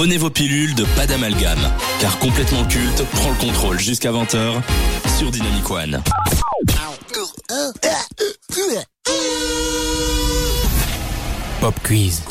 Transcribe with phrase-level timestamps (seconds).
[0.00, 1.60] Prenez vos pilules de pas d'amalgame,
[2.00, 4.62] car complètement culte prend le contrôle jusqu'à 20h
[5.18, 6.02] sur Dynamic One.
[11.60, 12.22] Pop quiz.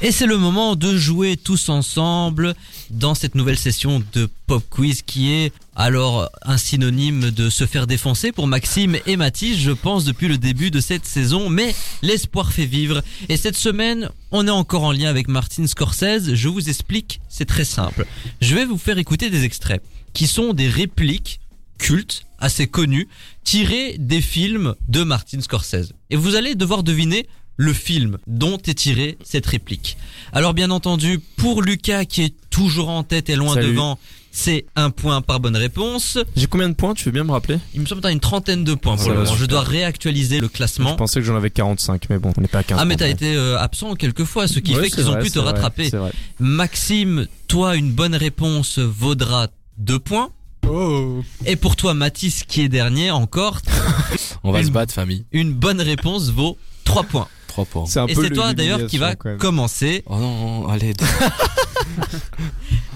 [0.00, 2.54] Et c'est le moment de jouer tous ensemble
[2.88, 7.86] dans cette nouvelle session de Pop Quiz qui est alors un synonyme de se faire
[7.86, 11.50] défoncer pour Maxime et Mathis, je pense, depuis le début de cette saison.
[11.50, 13.02] Mais l'espoir fait vivre.
[13.28, 16.34] Et cette semaine, on est encore en lien avec Martin Scorsese.
[16.34, 18.06] Je vous explique, c'est très simple.
[18.40, 19.82] Je vais vous faire écouter des extraits
[20.14, 21.40] qui sont des répliques
[21.78, 23.06] cultes, assez connues,
[23.44, 25.92] tirées des films de Martin Scorsese.
[26.08, 27.26] Et vous allez devoir deviner
[27.58, 29.96] le film dont est tirée cette réplique.
[30.32, 33.68] Alors bien entendu, pour Lucas qui est toujours en tête et loin Salut.
[33.68, 33.98] devant,
[34.38, 36.18] c'est un point par bonne réponse.
[36.36, 37.58] J'ai combien de points Tu veux bien me rappeler?
[37.74, 39.34] Il me semble que t'as une trentaine de points pour Ça le moment.
[39.34, 40.94] Je dois réactualiser le Je classement.
[40.94, 42.78] pensais que j'en avais 45, mais bon, on n'est pas à 15.
[42.78, 45.30] Ah mais t'as été euh, absent quelques fois, ce qui Ouais, fait qu'ils ont pu
[45.30, 45.90] te vrai, rattraper.
[46.38, 50.28] Maxime, toi une bonne réponse vaudra deux points.
[50.68, 53.60] Oh Et pour toi Mathis qui est dernier encore,
[54.44, 55.24] On va Une- se battre, famille.
[55.32, 57.28] une bonne réponse vaut trois points.
[57.56, 57.86] 3 points.
[57.86, 59.38] C'est un Et peu c'est toi d'ailleurs qui va l'humiliation, quand même.
[59.38, 60.02] commencer.
[60.06, 60.92] Oh non, non, allez.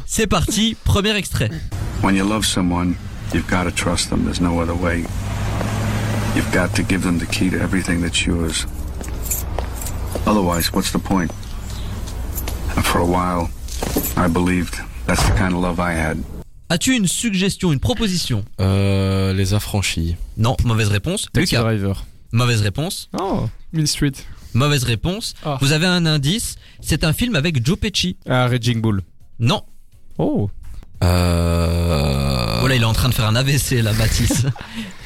[0.06, 1.50] C'est parti, premier extrait.
[2.02, 2.94] When you love someone,
[3.32, 4.24] you've got to trust them.
[4.24, 5.04] There's no other way.
[6.34, 8.66] You've got to give them the key to everything that's yours.
[10.26, 11.30] Otherwise, what's the point?
[12.76, 13.50] And for a while,
[14.16, 16.18] I believed that's the kind of love I had.
[16.68, 18.44] As-tu une suggestion, une proposition?
[18.60, 20.16] Euh, les affranchis.
[20.36, 21.26] Non, mauvaise réponse.
[21.32, 22.04] Taxi Lucas, Driver.
[22.32, 23.08] mauvaise réponse.
[23.18, 23.48] Oh.
[23.72, 24.24] Mean Street.
[24.54, 25.34] Mauvaise réponse.
[25.44, 25.58] Ah.
[25.60, 26.56] Vous avez un indice.
[26.80, 28.16] C'est un film avec Joe Pesci.
[28.28, 29.02] Ah, Raging Bull.
[29.38, 29.62] Non.
[30.18, 30.50] Oh.
[31.02, 32.56] Euh...
[32.60, 34.44] Voilà, il est en train de faire un AVC là, Mathis.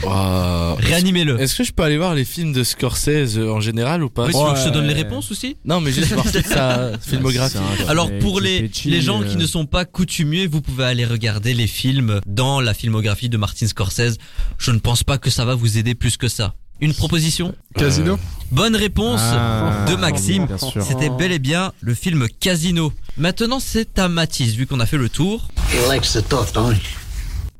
[0.05, 1.41] euh, Réanimez-le.
[1.41, 4.27] Est-ce que je peux aller voir les films de Scorsese euh, en général ou pas?
[4.27, 6.98] Oui, tu veux que je te donne les réponses aussi Non, mais juste voir sa
[7.01, 7.58] filmographie.
[7.86, 11.55] Alors pour les, les gens qui euh, ne sont pas coutumiers, vous pouvez aller regarder
[11.55, 14.19] les films dans la filmographie de Martin Scorsese.
[14.58, 16.55] Je ne pense pas que ça va vous aider plus que ça.
[16.84, 18.18] Une proposition Casino.
[18.52, 20.46] Bonne réponse Ah, de Maxime.
[20.86, 22.92] C'était bel et bien le film Casino.
[23.17, 25.48] Maintenant c'est à Mathis, vu qu'on a fait le tour.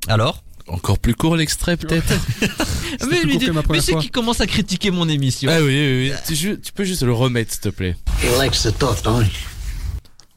[0.09, 2.13] Alors Encore plus court l'extrait peut-être
[3.11, 5.51] Mais lui dit- mais c'est qui commence à critiquer mon émission.
[5.51, 6.59] Ah oui, oui, oui.
[6.63, 7.97] Tu, peux juste le remettre s'il te plaît.
[8.23, 9.31] He likes to talk, don't he?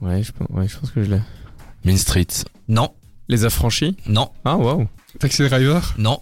[0.01, 1.21] Ouais, je, pense- ouais, je pense que je l'ai.
[1.83, 2.27] Mean Street.
[2.69, 2.93] Non,
[3.27, 3.97] Les affranchis?
[4.07, 4.87] Non, Ah, waouh.
[5.19, 5.93] Taxi Driver.
[5.97, 6.21] non.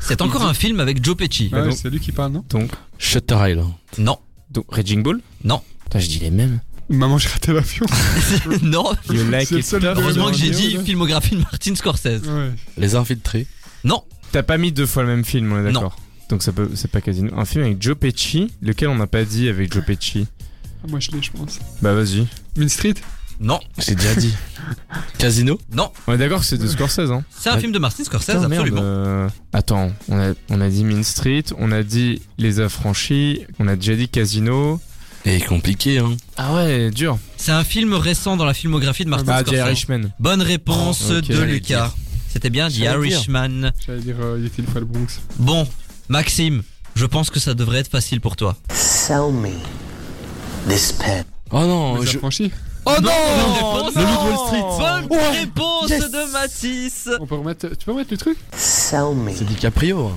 [0.00, 1.50] C'est encore un film avec Joe Pesci.
[1.52, 3.72] Ouais, donc- c'est lui qui parle, non Donc, Shutter Island.
[3.98, 4.18] Non,
[4.50, 5.62] donc Raging Bull Non.
[5.84, 6.60] Putain, je dis les mêmes.
[6.90, 7.84] Maman, j'ai raté l'avion.
[8.62, 8.92] non.
[9.10, 12.22] You like C'est le it seul Heureusement que j'ai dit filmographie de Martin Scorsese.
[12.26, 12.50] Ouais.
[12.78, 13.46] Les Infiltrés.
[13.84, 15.96] Non, T'as pas mis deux fois le même film, on est d'accord
[16.28, 17.32] Donc ça peut, c'est pas Casino.
[17.38, 20.26] Un film avec Joe Pesci, lequel on n'a pas dit avec Joe Pesci.
[20.84, 21.58] Ah, moi, je l'ai, je pense.
[21.82, 22.26] Bah vas-y.
[22.56, 22.94] Mean Street.
[23.40, 24.34] Non, J'ai déjà dit.
[25.18, 25.90] Casino non.
[26.06, 28.48] On est d'accord que c'est de Scorsese, hein C'est un film de Martin Scorsese, Putain,
[28.48, 28.80] merde, absolument.
[28.82, 33.68] euh, Attends, on a, on a dit Mean Street, on a dit Les Affranchis, on
[33.68, 34.80] a déjà dit Casino.
[35.24, 36.16] Et compliqué, hein.
[36.36, 37.18] Ah ouais, dur.
[37.36, 39.66] C'est un film récent dans la filmographie de Martin Ah, The Scorsese.
[39.66, 40.00] Irishman.
[40.20, 41.26] Bonne réponse Oh, ok.
[41.28, 41.92] de J'allais Lucas.
[42.28, 43.16] C'était bien The J'allais dire.
[43.18, 43.72] Irishman.
[43.86, 45.20] J'allais dire, euh, il était une fois le Bronx.
[45.38, 45.66] Bon,
[46.08, 46.62] Maxime,
[46.94, 48.56] je pense que ça devrait être facile pour toi.
[48.72, 49.50] Sell me
[50.68, 51.24] this pen.
[51.50, 52.16] Oh non, Les je...
[52.16, 52.52] affranchis.
[52.90, 53.10] Oh non
[53.74, 55.06] Bonne réponse Le Loup de Wall Street.
[55.08, 59.44] Bonne réponse de Mathis On peut remettre, tu peux remettre le truc Sell me C'est
[59.44, 60.06] DiCaprio.
[60.06, 60.16] hein.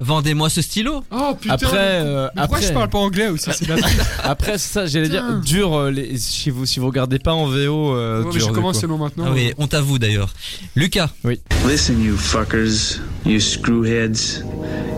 [0.00, 1.02] Vendez-moi ce stylo.
[1.10, 3.48] Oh putain Après, euh, Mais pourquoi après, je parle pas anglais aussi
[4.22, 7.46] après c'est ça, j'allais dire, dur, euh, les, si, vous, si vous regardez pas en
[7.46, 9.24] VO, euh, Ouais, mais dur, je commence seulement maintenant.
[9.28, 10.34] Ah oui, on t'avoue d'ailleurs.
[10.76, 11.08] Lucas,
[11.66, 14.42] Listen, you fuckers, you screwheads.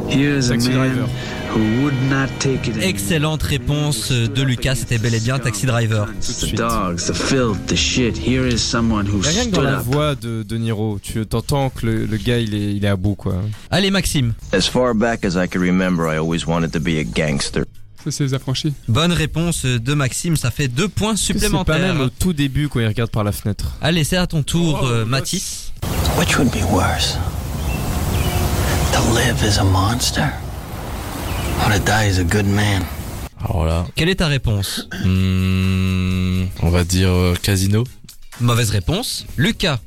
[0.09, 1.09] Here's a man Driver.
[1.55, 2.89] Who would not take it anymore?
[2.89, 6.07] excellente réponse de Lucas, c'était bel et bien Taxi Driver.
[6.21, 8.17] The dogs, the filth, the shit.
[8.19, 11.87] Here is someone who Rien que dans la voix de, de Niro, tu t'entends que
[11.87, 13.37] le, le gars il est, il est à bout quoi.
[13.71, 17.05] Allez Maxime, As far back as I can remember, I always wanted to be a
[17.05, 17.65] gangster.
[18.05, 18.73] Ça, c'est les affranchis.
[18.87, 21.79] bonne réponse de Maxime, ça fait deux points C'est pas supplémentaires.
[21.81, 23.73] même au tout début quand il regarde par la fenêtre.
[23.81, 25.73] Allez, c'est à ton tour, Oh, euh, Mathis.
[26.17, 27.17] Which would be worse?
[28.93, 30.23] To live as a monster?
[31.65, 32.83] To die as a good man?
[33.41, 37.85] Alors là, Quelle est ta réponse hmm, on va dire euh, Casino.
[38.41, 39.27] Mauvaise réponse.
[39.37, 39.79] Lucas,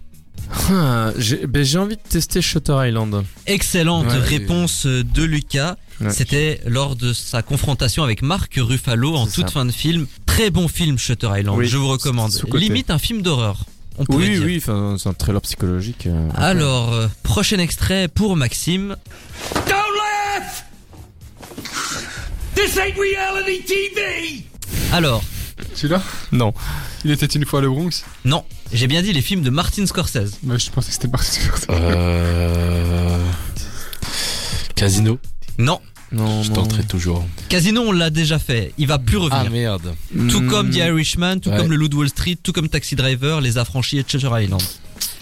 [0.71, 3.23] Ah, J'ai ben, j'ai envie de tester Shutter Island.
[3.47, 4.17] excellente Ouais.
[4.19, 5.75] réponse de Lucas.
[6.01, 6.11] Ouais.
[6.11, 9.53] C'était lors de sa confrontation avec Marc Ruffalo en toute ça.
[9.53, 10.05] fin de film.
[10.25, 12.31] Très bon film Shutter Island, Oui, je vous recommande.
[12.53, 13.65] Limite un film d'horreur.
[13.97, 14.43] On Oui, dire.
[14.45, 16.07] oui, c'est un thriller psychologique.
[16.07, 18.95] euh, Alors, euh, prochain extrait pour Maxime.
[24.91, 25.23] Alors,
[25.75, 26.01] Celui-là?
[26.31, 26.53] Non.
[27.05, 28.03] Il était une fois le Bronx?
[28.25, 30.37] Non, j'ai bien dit les films de Martin Scorsese.
[30.43, 31.67] Bah, je pensais que c'était Martin Scorsese.
[31.69, 33.23] Euh...
[34.75, 35.19] Casino.
[35.57, 35.79] Non,
[36.11, 36.55] Non, Je non.
[36.55, 37.25] tenterai toujours.
[37.49, 39.51] Casino on l'a déjà fait, il va plus Ah revenir.
[39.51, 39.93] merde.
[40.29, 40.47] tout Hmm.
[40.47, 41.57] comme The Irishman, tout Ouais.
[41.57, 44.61] comme le Loup de Wall Street, tout comme Taxi Driver, Les Affranchis et Treasure Island.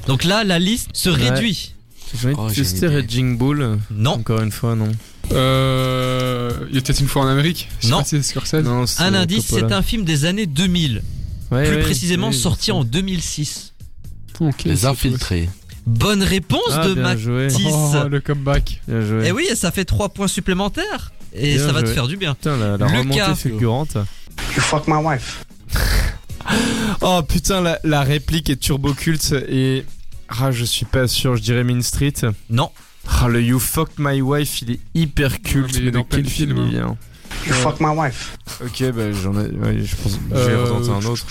[0.08, 1.30] Donc là, la liste se Ouais.
[1.30, 1.74] réduit.
[2.16, 2.96] J'ai envie Oh, de tester idée.
[2.96, 3.80] Raging Bull.
[3.92, 4.92] Non, Encore une fois, non.
[5.34, 6.52] Euh.
[6.72, 8.00] Il était une fois en Amérique Je sais Non.
[8.00, 8.64] pas si c'est Scorsese.
[8.64, 11.02] Non, c'est un indice, c'est un film des années 2000,
[11.52, 12.90] Ouais, plus ouais, précisément sorti en sais.
[12.90, 13.74] 2006.
[14.40, 15.50] Ok, Les infiltrés.
[15.86, 17.48] Bonne réponse Ah, de joué.
[17.66, 18.82] Oh, le comeback.
[18.88, 19.28] Bien joué.
[19.28, 21.12] Et oui, ça fait 3 points supplémentaires.
[21.34, 22.36] Et Bien ça va te faire du bien.
[22.36, 23.96] Putain, la, la remontée fulgurante.
[24.56, 25.46] You fuck my wife.
[27.02, 29.84] Oh putain, la, la réplique est turbo culte et.
[30.30, 32.14] Ah, je suis pas sûr, je dirais Mean Street.
[32.50, 32.70] Non,
[33.22, 35.74] Ah, le You Fucked My Wife, il est hyper culte.
[35.76, 36.98] mais il est de dans quel film il vient
[37.46, 38.38] You fuck my wife.
[38.64, 39.50] Ok, bah j'en ai.
[39.52, 40.14] Ouais, je pense.
[40.14, 41.26] J'ai Euh, retenté un autre.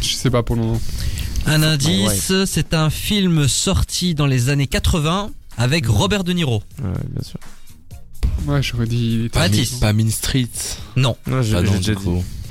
[0.00, 0.80] Je sais pas pour le moment.
[1.46, 6.62] un indice, c'est un film sorti dans les années 80 avec Robert De Niro.
[6.82, 7.38] Ouais, bien sûr.
[8.46, 9.28] Ouais, j'aurais dit.
[9.32, 9.48] Pas
[9.80, 10.48] Pas, Mean Street.
[10.96, 12.08] Non, Non, j'ai Ah déjà dit.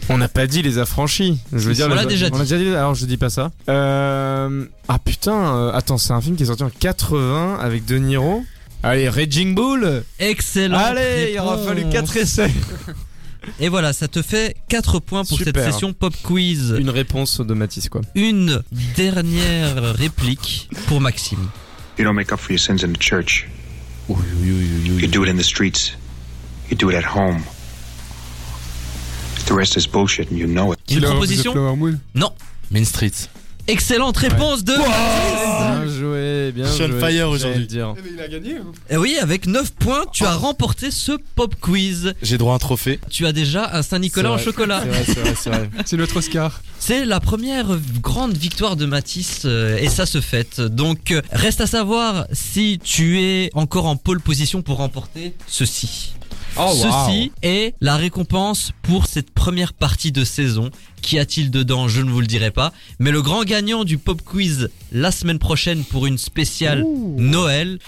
[0.09, 1.39] On n'a pas dit les affranchis.
[1.53, 2.39] Je veux dire, on les- l'a déjà On dit.
[2.41, 3.51] déjà dit, alors je dis pas ça.
[3.69, 4.65] Euh...
[4.87, 8.43] Ah putain, euh, attends, c'est un film qui est sorti en 80 avec De Niro.
[8.83, 10.77] Allez, Raging Bull excellent.
[10.77, 12.51] Allez, il aura fallu 4 essais.
[13.59, 15.63] Et voilà, ça te fait 4 points pour Super.
[15.63, 16.75] cette session pop quiz.
[16.77, 18.01] Une réponse de Matisse, quoi.
[18.15, 18.61] Une
[18.97, 21.47] dernière réplique pour Maxime.
[21.97, 23.47] You don't make up for your sins in the church.
[24.09, 25.93] You do it in the streets.
[26.69, 27.41] You do it at home.
[29.51, 30.79] The rest is bullshit and you know it.
[30.89, 31.53] Une proposition.
[32.15, 32.31] Non.
[32.71, 33.11] Main Street.
[33.67, 36.99] Excellente réponse de Bien joué, bien Je suis on joué.
[36.99, 37.59] fire aujourd'hui.
[37.59, 37.93] le dire.
[38.11, 38.55] Il a gagné.
[38.55, 38.71] hein.
[38.89, 42.13] Eh oui, avec 9 points, tu as remporté ce pop quiz.
[42.21, 42.99] J'ai droit à un trophée.
[43.09, 44.43] Tu as déjà un Saint-Nicolas C'est en vrai.
[44.45, 44.81] chocolat.
[44.83, 45.69] C'est vrai, c'est vrai, c'est vrai.
[45.85, 46.61] C'est notre Oscar.
[46.79, 50.59] C'est la première grande victoire de Matisse euh, et ça se fête.
[50.61, 56.13] Donc euh, reste à savoir si tu es encore en pole position pour remporter ceci.
[56.57, 60.69] Oh, Ceci est la récompense pour cette première partie de saison.
[61.01, 61.87] Qu'y a-t-il dedans?
[61.87, 62.73] Je ne vous le dirai pas.
[62.99, 66.85] Mais le grand gagnant du pop quiz la semaine prochaine pour une spéciale
[67.17, 67.79] Noël,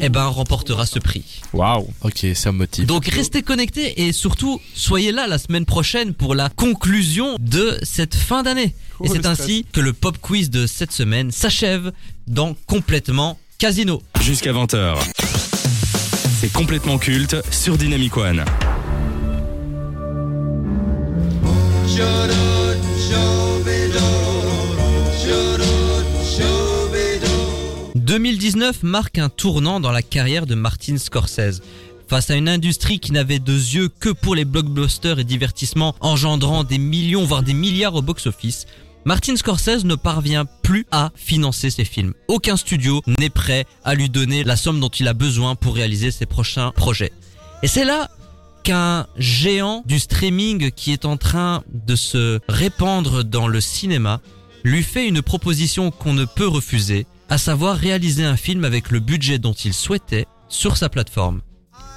[0.00, 1.40] eh ben remportera ce prix.
[1.52, 1.88] Waouh.
[2.02, 2.86] Ok, ça me motive.
[2.86, 8.14] Donc restez connectés et surtout soyez là la semaine prochaine pour la conclusion de cette
[8.14, 8.74] fin d'année.
[9.02, 11.92] Et c'est ainsi que le pop quiz de cette semaine s'achève
[12.26, 14.02] dans complètement Casino.
[14.20, 14.98] Jusqu'à 20h.
[16.54, 18.44] Complètement culte sur Dynamic One.
[27.94, 31.60] «2019 marque un tournant dans la carrière de Martin Scorsese.
[32.08, 36.64] Face à une industrie qui n'avait de yeux que pour les blockbusters et divertissements engendrant
[36.64, 38.66] des millions voire des milliards au box-office,
[39.04, 42.14] Martin Scorsese ne parvient plus à financer ses films.
[42.28, 46.10] Aucun studio n'est prêt à lui donner la somme dont il a besoin pour réaliser
[46.10, 47.12] ses prochains projets.
[47.62, 48.10] Et c'est là
[48.64, 54.20] qu'un géant du streaming qui est en train de se répandre dans le cinéma
[54.64, 59.00] lui fait une proposition qu'on ne peut refuser, à savoir réaliser un film avec le
[59.00, 61.40] budget dont il souhaitait sur sa plateforme.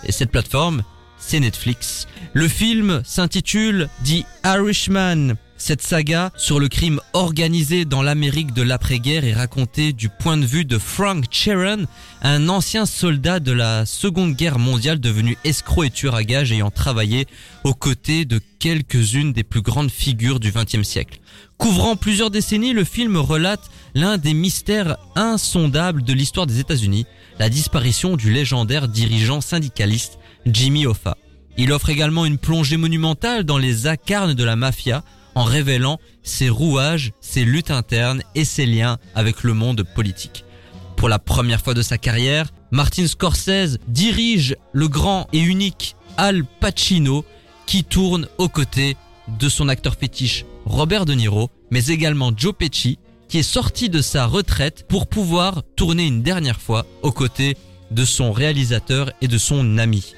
[0.05, 0.83] Et cette plateforme,
[1.17, 2.07] c'est Netflix.
[2.33, 5.35] Le film s'intitule The Irishman.
[5.63, 10.43] Cette saga sur le crime organisé dans l'Amérique de l'après-guerre est racontée du point de
[10.43, 11.83] vue de Frank Sheeran,
[12.23, 16.71] un ancien soldat de la Seconde Guerre mondiale devenu escroc et tueur à gages ayant
[16.71, 17.27] travaillé
[17.63, 21.19] aux côtés de quelques-unes des plus grandes figures du XXe siècle.
[21.59, 27.05] Couvrant plusieurs décennies, le film relate l'un des mystères insondables de l'histoire des États-Unis,
[27.37, 31.17] la disparition du légendaire dirigeant syndicaliste Jimmy Hoffa.
[31.55, 35.03] Il offre également une plongée monumentale dans les acarnes de la mafia
[35.35, 40.45] en révélant ses rouages, ses luttes internes et ses liens avec le monde politique.
[40.97, 46.43] Pour la première fois de sa carrière, Martin Scorsese dirige le grand et unique Al
[46.45, 47.25] Pacino
[47.65, 48.97] qui tourne aux côtés
[49.39, 54.01] de son acteur fétiche Robert De Niro, mais également Joe Pesci qui est sorti de
[54.01, 57.55] sa retraite pour pouvoir tourner une dernière fois aux côtés
[57.89, 60.13] de son réalisateur et de son ami.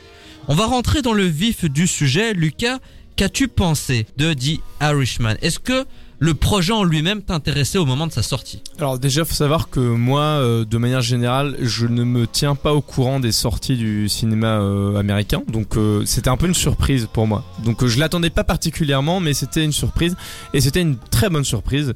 [0.48, 2.34] On va rentrer dans le vif du sujet.
[2.34, 2.80] Lucas,
[3.16, 5.36] qu'as-tu pensé de The Irishman?
[5.42, 5.86] Est-ce que
[6.24, 8.62] le projet en lui-même t'intéressait au moment de sa sortie?
[8.80, 12.74] Alors déjà, faut savoir que moi, euh, de manière générale, je ne me tiens pas
[12.74, 17.10] au courant des sorties du cinéma euh, américain, donc euh, c'était un peu une surprise
[17.12, 17.44] pour moi.
[17.66, 20.16] Donc je l'attendais pas particulièrement, mais c'était une surprise.
[20.54, 21.94] Et c'était une très bonne surprise.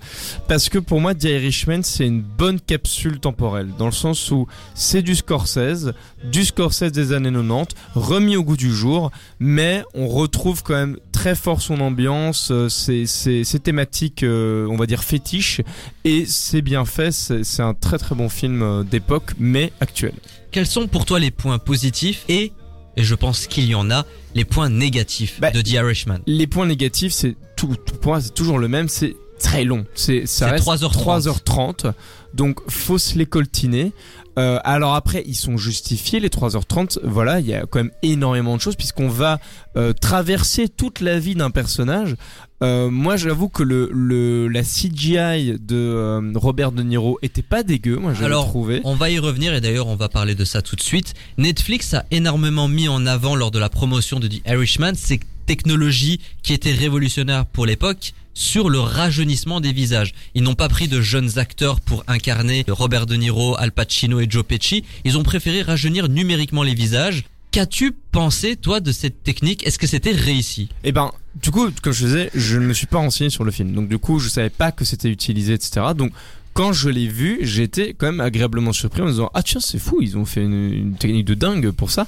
[0.50, 3.70] Parce que pour moi, The Irishman, c'est une bonne capsule temporelle.
[3.78, 5.94] Dans le sens où c'est du Scorsese,
[6.26, 10.98] du Scorsese des années 90, remis au goût du jour, mais on retrouve quand même
[11.18, 15.62] très fort son ambiance, euh, ses, ses, ses thématiques, euh, on va dire fétiches,
[16.04, 17.12] et c'est bien fait.
[17.12, 20.14] C'est c'est un très très bon film euh, d'époque, mais actuel.
[20.52, 22.52] Quels sont pour toi les points positifs et,
[22.98, 24.06] et je pense qu'il y en a,
[24.36, 26.20] les points négatifs Bah, de The Irishman?
[26.28, 28.88] Les points négatifs, c'est tout, tout pour moi, c'est toujours le même.
[28.88, 29.86] C'est très long.
[29.96, 31.84] C'est ça reste 3h30.
[31.84, 31.94] 3h30.
[32.34, 33.94] Donc faut se les coltiner.
[34.38, 37.00] Euh, alors après, ils sont justifiés les 3h30.
[37.04, 39.40] Voilà, il y a quand même énormément de choses puisqu'on va
[39.76, 42.16] euh, traverser toute la vie d'un personnage.
[42.64, 47.98] Euh, moi, j'avoue que le, le la CGI de Robert De Niro était pas dégueu.
[47.98, 48.82] Moi, j'avais trouvé.
[48.84, 51.16] On va y revenir et d'ailleurs on va parler de ça tout de suite.
[51.38, 56.20] Netflix a énormément mis en avant lors de la promotion de The Irishman ces technologies
[56.44, 60.14] qui étaient révolutionnaires pour l'époque sur le rajeunissement des visages.
[60.36, 64.28] Ils n'ont pas pris de jeunes acteurs pour incarner Robert De Niro, Al Pacino et
[64.30, 64.84] Joe Pesci.
[65.06, 67.24] Ils ont préféré rajeunir numériquement les visages.
[67.50, 69.66] Qu'as-tu pensé toi de cette technique?
[69.66, 70.70] Est-ce que c'était réussi?
[70.84, 73.50] Eh ben, du coup, comme je disais, je ne me suis pas renseigné sur le
[73.50, 73.74] film.
[73.74, 75.88] Donc du coup, je savais pas que c'était utilisé, etc.
[75.96, 76.12] Donc
[76.58, 79.78] quand je l'ai vu, j'étais quand même agréablement surpris en me disant ah tiens c'est
[79.78, 82.08] fou, ils ont fait une, technique de dingue pour ça.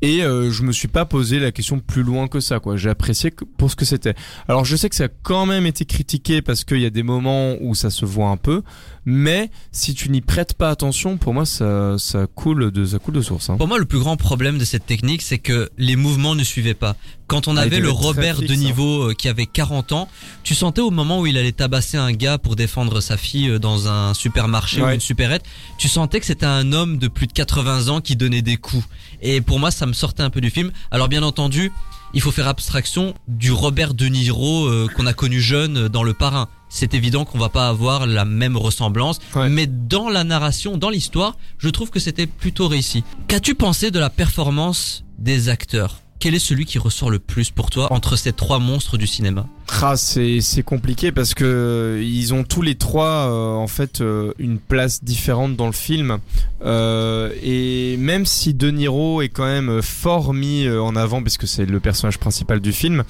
[0.00, 2.78] Et euh, je me suis pas posé la question plus loin que ça quoi.
[2.78, 4.14] J'ai apprécié pour ce que c'était.
[4.48, 7.02] Alors je sais que ça a quand même été critiqué parce qu'il y a des
[7.02, 8.62] moments où ça se voit un peu,
[9.04, 13.14] mais si tu n'y prêtes pas attention, pour moi ça ça coule de ça coule
[13.14, 13.50] de source.
[13.50, 13.56] Hein.
[13.56, 16.74] Pour moi, le plus grand problème de cette technique, c'est que les mouvements ne suivaient
[16.74, 16.96] pas.
[17.26, 18.58] Quand on Ah, avait le Robert fixe, de hein.
[18.58, 20.08] niveau euh, qui avait 40 ans,
[20.42, 23.58] tu sentais au moment où il allait tabasser un gars pour défendre sa fille euh,
[23.58, 25.44] dans un supermarché ou une supérette,
[25.78, 28.84] tu sentais que c'était un homme de plus de 80 ans qui donnait des coups.
[29.22, 30.72] Et pour moi, ça me sortait un peu du film.
[30.90, 31.70] Alors bien entendu,
[32.14, 36.14] il faut faire abstraction du Robert De Niro euh, qu'on a connu jeune dans Le
[36.14, 36.48] Parrain.
[36.72, 39.48] C'est évident qu'on va pas avoir la même ressemblance, Ouais.
[39.48, 43.02] mais dans la narration, dans l'histoire, je trouve que c'était plutôt réussi.
[43.28, 46.00] Qu'as-tu pensé de la performance des acteurs?
[46.20, 49.46] Quel est celui qui ressort le plus pour toi entre ces trois monstres du cinéma?
[49.80, 54.34] Ah, c'est c'est compliqué parce que ils ont tous les trois euh, en fait euh,
[54.38, 56.18] une place différente dans le film
[56.62, 61.46] Euh, et même si De Niro est quand même fort mis en avant parce que
[61.46, 63.02] c'est le personnage principal du film.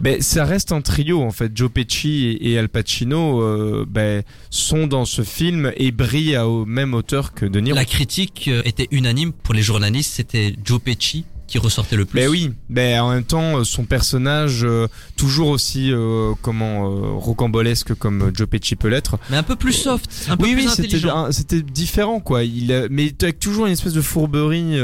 [0.00, 1.52] Ben, ça reste un trio en fait.
[1.54, 6.48] Joe Pesci et, et Al Pacino euh, ben, sont dans ce film et brillent à
[6.48, 7.76] au même hauteur que De Niro.
[7.76, 12.20] La critique euh, était unanime pour les journalistes, c'était Joe Pesci qui ressortait le plus.
[12.20, 17.10] Ben oui, ben en même temps euh, son personnage euh, toujours aussi euh, comment euh,
[17.18, 19.18] rocambolesque comme Joe Pesci peut l'être.
[19.30, 21.32] Mais un peu plus soft, un peu oui, plus oui, c'était intelligent.
[21.32, 22.44] c'était différent quoi.
[22.44, 24.76] Il a- mais avec toujours une espèce de fourberie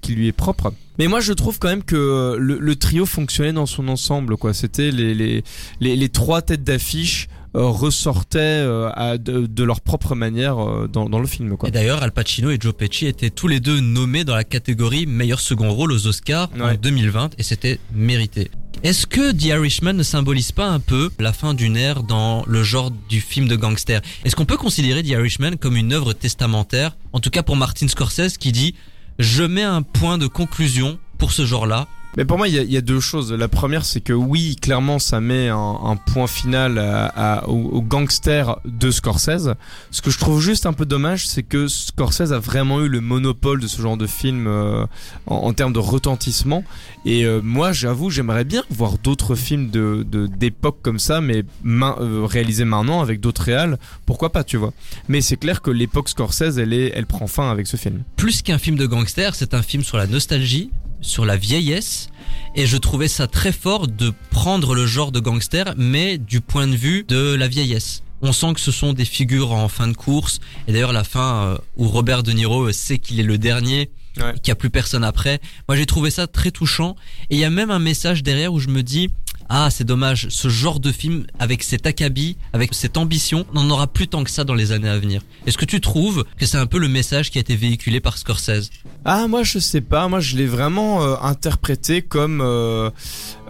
[0.00, 0.72] qui lui est propre.
[0.98, 4.54] Mais moi je trouve quand même que le, le trio fonctionnait dans son ensemble quoi.
[4.54, 5.42] C'était les, les
[5.80, 10.88] les les trois têtes d'affiche euh, ressortaient euh, à, de, de leur propre manière euh,
[10.88, 11.68] dans dans le film quoi.
[11.68, 15.06] Et d'ailleurs, Al Pacino et Joe Pesci étaient tous les deux nommés dans la catégorie
[15.06, 16.76] meilleur second rôle aux Oscars en Ouais.
[16.76, 18.50] 2020 et c'était mérité.
[18.82, 22.62] Est-ce que The Irishman ne symbolise pas un peu la fin d'une ère dans le
[22.64, 24.02] genre du film de gangster?
[24.24, 26.96] Est-ce qu'on peut considérer The Irishman comme une œuvre testamentaire?
[27.12, 28.74] En tout cas pour Martin Scorsese qui dit
[29.18, 31.86] je mets un point de conclusion pour ce genre-là.
[32.16, 33.32] Mais pour moi, il y y a deux choses.
[33.32, 37.06] La première, c'est que oui, clairement, ça met un, un point final à,
[37.40, 39.54] à- au, gangster de Scorsese.
[39.90, 43.00] Ce que je trouve juste un peu dommage, c'est que Scorsese a vraiment eu le
[43.00, 44.86] monopole de ce genre de film euh,
[45.26, 46.62] en, en termes de retentissement.
[47.04, 51.96] Et euh, moi, j'avoue, j'aimerais bien voir d'autres films de- d'époque comme ça, mais main,
[52.00, 53.78] euh, réalisés maintenant avec d'autres réals.
[54.06, 54.72] Pourquoi pas, tu vois
[55.08, 58.02] Mais c'est clair que l'époque Scorsese, elle est, elle prend fin avec ce film.
[58.16, 60.70] Plus qu'un film de gangster, c'est un film sur la nostalgie,
[61.04, 62.08] sur la vieillesse.
[62.56, 66.66] Et je trouvais ça très fort de prendre le genre de gangster, mais du point
[66.66, 68.02] de vue de la vieillesse.
[68.22, 70.40] On sent que ce sont des figures en fin de course.
[70.66, 73.90] Et d'ailleurs, la fin euh, où Robert De Niro euh, sait qu'il est le dernier,
[74.16, 74.32] Ouais.
[74.34, 75.40] qu'il n'y a plus personne après.
[75.68, 76.94] Moi, j'ai trouvé ça très touchant.
[77.30, 79.10] Et il y a même un message derrière où je me dis,
[79.48, 83.70] ah, c'est dommage, ce genre de film, avec cet acabit, avec cette ambition, on n'en
[83.70, 85.22] aura plus tant que ça dans les années à venir.
[85.46, 88.18] Est-ce que tu trouves que c'est un peu le message qui a été véhiculé par
[88.18, 88.70] Scorsese?
[89.04, 92.90] Ah moi je sais pas, moi je l'ai vraiment euh, interprété comme euh,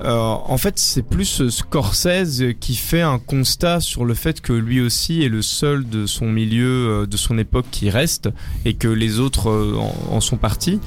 [0.03, 4.53] euh, en fait c'est plus euh, Scorsese qui fait un constat sur le fait que
[4.53, 8.29] lui aussi est le seul de son milieu, euh, de son époque qui reste
[8.65, 9.77] et que les autres euh,
[10.11, 10.81] en, sont partis.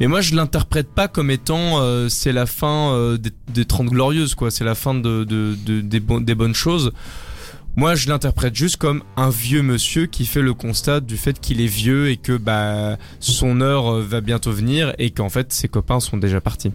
[0.00, 4.34] Mais moi je l'interprète pas comme étant euh, c'est la fin des, des 30 glorieuses
[4.34, 5.80] quoi, c'est la fin de, de- de-
[6.20, 6.92] des bonnes choses.
[7.76, 11.60] Moi, je l'interprète juste comme un vieux monsieur qui fait le constat du fait qu'il
[11.60, 15.68] est vieux et que bah son heure euh, va bientôt venir et qu'en fait ses
[15.68, 16.72] copains sont déjà partis.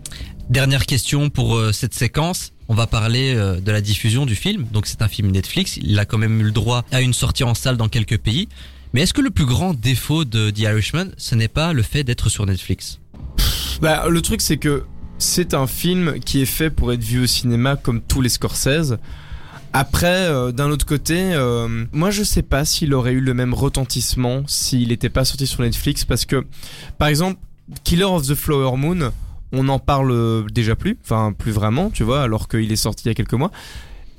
[0.50, 2.54] Dernière question pour euh, cette séquence.
[2.70, 4.66] On va parler euh, de la diffusion du film.
[4.72, 5.78] Donc c'est un film Netflix.
[5.78, 8.48] Il a quand même eu le droit à une sortie en salle dans quelques pays.
[8.94, 12.04] Mais est-ce que le plus grand défaut de The Irishman, ce n'est pas le fait
[12.04, 13.00] d'être sur Netflix?
[13.82, 14.86] Bah, le truc, c'est que
[15.18, 18.98] c'est un film qui est fait pour être vu au cinéma comme tous les Scorsese.
[19.74, 23.56] Après, euh, d'un autre côté, euh, moi je sais pas s'il aurait eu le même
[23.56, 26.46] retentissement s'il n'était pas sorti sur Netflix parce que,
[27.00, 27.40] par exemple,
[27.84, 29.12] Killer of the Flower Moon,
[29.52, 33.08] on n'en parle déjà plus, enfin plus vraiment, tu vois, alors qu'il est sorti il
[33.08, 33.52] y a quelques mois.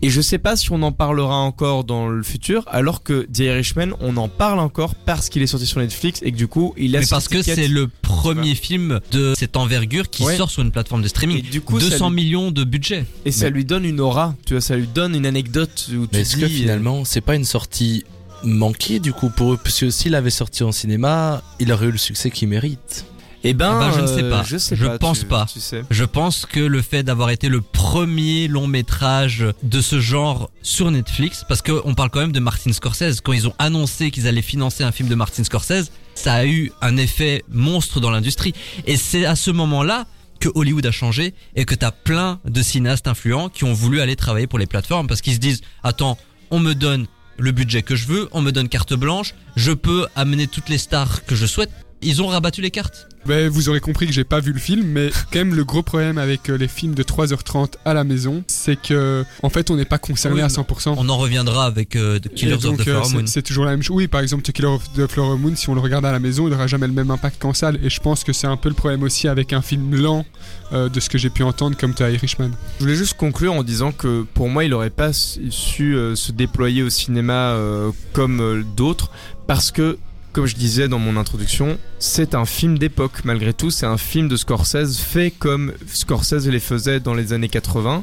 [0.05, 3.39] Et je sais pas si on en parlera encore dans le futur, alors que The
[3.39, 6.75] Irishman, on en parle encore parce qu'il est sorti sur Netflix et que du coup,
[6.77, 10.37] il a Mais parce que c'est le premier film de cette envergure qui Ouais.
[10.37, 11.41] sort sur une plateforme de Et streaming.
[11.43, 13.07] du coup, ça 200 lui- millions de budget.
[13.25, 16.07] Et ça Mais- lui donne une aura, tu vois, ça lui donne une anecdote où
[16.07, 18.05] tu Mais est-ce dis, que euh, finalement, c'est pas une sortie
[18.43, 19.57] manquée du coup pour eux?
[19.63, 23.07] Parce que s'il avait sorti en cinéma, il aurait eu le succès qu'il mérite.
[23.47, 24.43] Eh ben, Ah bah, je ne sais euh, pas.
[24.43, 24.99] Je sais Je pas.
[24.99, 25.47] pense tu- pas.
[25.53, 25.85] Tu sais.
[25.91, 30.91] Je pense que le fait d'avoir été le premier long métrage de ce genre sur
[30.91, 34.41] Netflix, parce qu'on parle quand même de Martin Scorsese, quand ils ont annoncé qu'ils allaient
[34.43, 38.55] financer un film de Martin Scorsese, ça a eu un effet monstre dans l'industrie.
[38.87, 40.07] Et c'est à ce moment-là
[40.41, 44.17] que Hollywood a changé et que t'as plein de cinéastes influents qui ont voulu aller
[44.17, 46.19] travailler pour les plateformes parce qu'ils se disent, attends,
[46.51, 47.07] on me donne
[47.39, 50.79] le budget que je veux, on me donne carte blanche, je peux amener toutes les
[50.79, 51.71] stars que je souhaite.
[52.03, 53.09] Ils ont rabattu les cartes.
[53.27, 55.83] Ben, vous aurez compris que j'ai pas vu le film, mais quand même le gros
[55.83, 59.77] problème avec euh, les films de 3h30 à la maison, c'est que en fait on
[59.77, 60.95] n'est pas concerné Oui, à mais 100%.
[60.99, 63.27] On en reviendra avec euh, The Killers of donc, the euh, Flower c'est- Moon.
[63.27, 63.97] c'est toujours la même chose.
[63.97, 66.21] Oui, par exemple, The Killer of the Flower Moon, si on le regarde à la
[66.21, 67.79] maison, il n'aura jamais le même impact qu'en salle.
[67.83, 70.25] Et je pense que c'est un peu le problème aussi avec un film lent,
[70.73, 72.51] euh, de ce que j'ai pu entendre comme The Irishman.
[72.79, 76.15] Je voulais juste conclure en disant que pour moi, il aurait pas su su, euh,
[76.15, 79.11] se déployer au cinéma euh, comme euh, d'autres
[79.47, 79.99] parce que,
[80.35, 83.25] comme je disais dans mon introduction, c'est un film d'époque.
[83.25, 87.49] Malgré tout, c'est un film de Scorsese fait comme Scorsese les faisait dans les années
[87.49, 88.03] 80.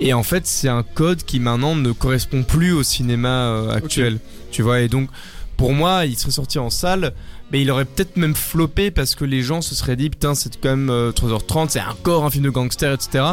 [0.00, 4.18] Et en fait, c'est un code qui maintenant ne correspond plus au cinéma euh, actuel.
[4.50, 5.10] Tu vois, et donc,
[5.58, 7.12] pour moi, il serait sorti en salle,
[7.52, 10.56] mais il aurait peut-être même floppé parce que les gens se seraient dit, putain, c'est
[10.60, 13.24] quand même euh, 3h30, c'est encore un film de gangster, etc.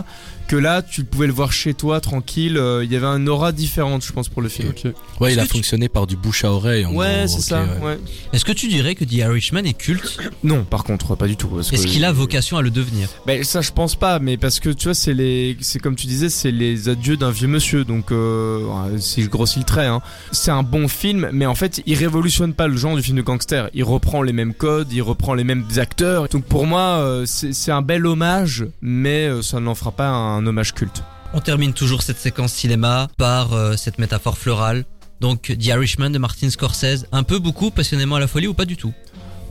[0.48, 2.56] Que là, tu pouvais le voir chez toi, tranquille.
[2.58, 4.74] euh, Il y avait une aura différente, je pense, pour le film.
[5.20, 6.86] Ouais, il a tu- fonctionné par du bouche à oreille.
[6.86, 7.64] en Ouais, gros, c'est ça.
[7.64, 7.84] ouais.
[7.84, 8.00] Ouais.
[8.32, 10.20] Est-ce que tu dirais que The Irishman est culte?
[10.44, 11.48] Non, par contre, pas du tout.
[11.48, 13.10] parce Est-ce que- qu'il a vocation à le devenir?
[13.26, 16.06] Ben ça je pense pas, mais parce que tu vois c'est les, c'est comme tu
[16.06, 20.02] disais, c'est les adieux d'un vieux monsieur, donc euh, si je grossis le trait, hein.
[20.32, 23.24] c'est un bon film, mais en fait il révolutionne pas le genre du film de
[23.24, 27.26] gangster, il reprend les mêmes codes, il reprend les mêmes acteurs, donc pour moi euh,
[27.26, 31.04] c'est c'est un bel hommage, mais euh, ça n'en fera pas un hommage culte.
[31.34, 34.86] On termine toujours cette séquence cinéma par euh, cette métaphore florale.
[35.22, 38.66] Donc The Irishman de Martin Scorsese, un peu beaucoup passionnément à la folie ou pas
[38.66, 38.94] du tout?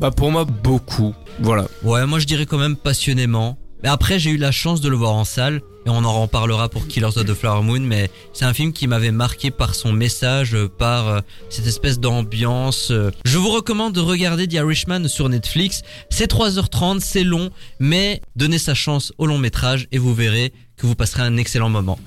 [0.00, 1.66] Bah pour moi beaucoup, voilà.
[1.82, 3.58] Ouais, moi je dirais quand même passionnément.
[3.82, 6.68] Mais après j'ai eu la chance de le voir en salle et on en reparlera
[6.68, 9.92] pour Killers of the Flower Moon mais c'est un film qui m'avait marqué par son
[9.92, 11.20] message, par euh,
[11.50, 12.90] cette espèce d'ambiance.
[12.90, 13.10] euh.
[13.24, 15.82] Je vous recommande de regarder The Irishman sur Netflix.
[16.10, 20.86] C'est 3h30, c'est long, mais donnez sa chance au long métrage et vous verrez que
[20.86, 21.98] vous passerez un excellent moment.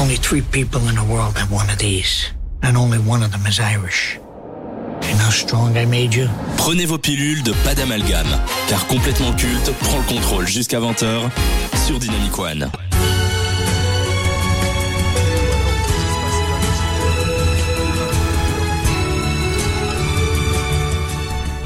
[0.00, 3.44] Only three people in the world have one of these, and only one of them
[3.48, 4.20] is Irish.
[6.56, 8.26] Prenez vos pilules de pas d'amalgame,
[8.68, 11.30] car complètement culte prend le contrôle jusqu'à 20h
[11.86, 12.70] sur Dynamic One.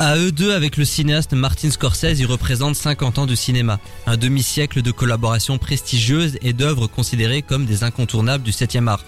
[0.05, 4.17] À eux deux, avec le cinéaste Martin Scorsese, ils représentent 50 ans de cinéma, un
[4.17, 9.05] demi-siècle de collaborations prestigieuses et d'œuvres considérées comme des incontournables du 7e art.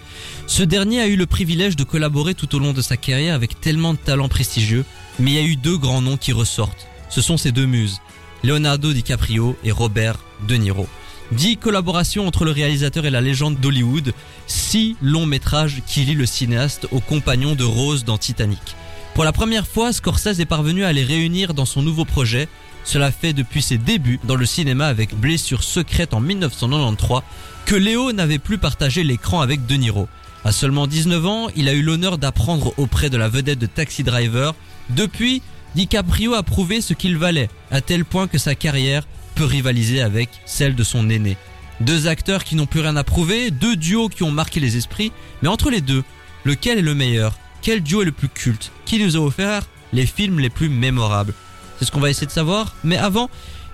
[0.47, 3.61] Ce dernier a eu le privilège de collaborer tout au long de sa carrière avec
[3.61, 4.85] tellement de talents prestigieux,
[5.19, 6.87] mais il y a eu deux grands noms qui ressortent.
[7.09, 8.01] Ce sont ces deux muses,
[8.45, 10.87] Leonardo DiCaprio et Robert De Niro.
[11.33, 14.15] Dix collaborations entre le réalisateur et la légende d'Hollywood,
[14.47, 18.77] six longs métrages qui lient le cinéaste aux compagnons de Rose dans Titanic.
[19.15, 22.49] Pour la première fois, Scorsese est parvenu à les réunir dans son nouveau projet.
[22.83, 27.21] Cela fait depuis ses débuts dans le cinéma avec Blessure secrète en 1993
[27.65, 30.09] que Léo n'avait plus partagé l'écran avec De Niro.
[30.45, 34.03] À seulement 19 ans, il a eu l'honneur d'apprendre auprès de la vedette de Taxi
[34.03, 34.53] Driver.
[34.91, 35.43] Depuis,
[35.77, 40.29] DiCaprio a prouvé ce qu'il valait, à tel point que sa carrière peut rivaliser avec
[40.45, 41.37] celle de son aîné.
[41.81, 45.13] Deux acteurs qui n'ont plus rien à prouver, deux duos qui ont marqué les esprits,
[45.41, 46.03] mais entre les deux,
[46.45, 47.39] lequel est le meilleur?
[47.65, 49.63] Quel duo est le plus culte Qui nous a offert
[49.95, 51.33] les films les plus mémorables
[51.79, 53.31] C'est ce qu'on va essayer de savoir, mais avant,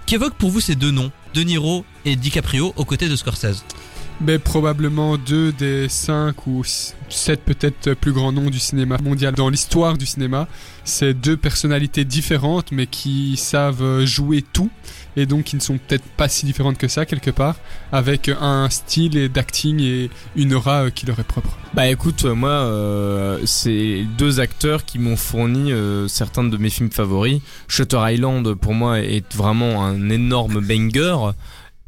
[0.07, 3.65] qu'évoquent pour vous ces deux noms, De Niro et DiCaprio aux côtés de Scorsese
[4.21, 6.63] Mais probablement deux des cinq ou
[7.09, 10.47] sept peut-être plus grands noms du cinéma mondial dans l'histoire du cinéma.
[10.85, 14.71] C'est deux personnalités différentes mais qui savent jouer tout
[15.17, 17.57] et donc qui ne sont peut-être pas si différentes que ça quelque part
[17.93, 21.57] avec un style d'acting et une aura euh, qui leur est propre.
[21.73, 26.69] Bah écoute, euh, moi, euh, c'est deux acteurs qui m'ont fourni euh, certains de mes
[26.69, 27.41] films favoris.
[27.69, 31.17] Shutter Island, pour moi, est vraiment un énorme banger.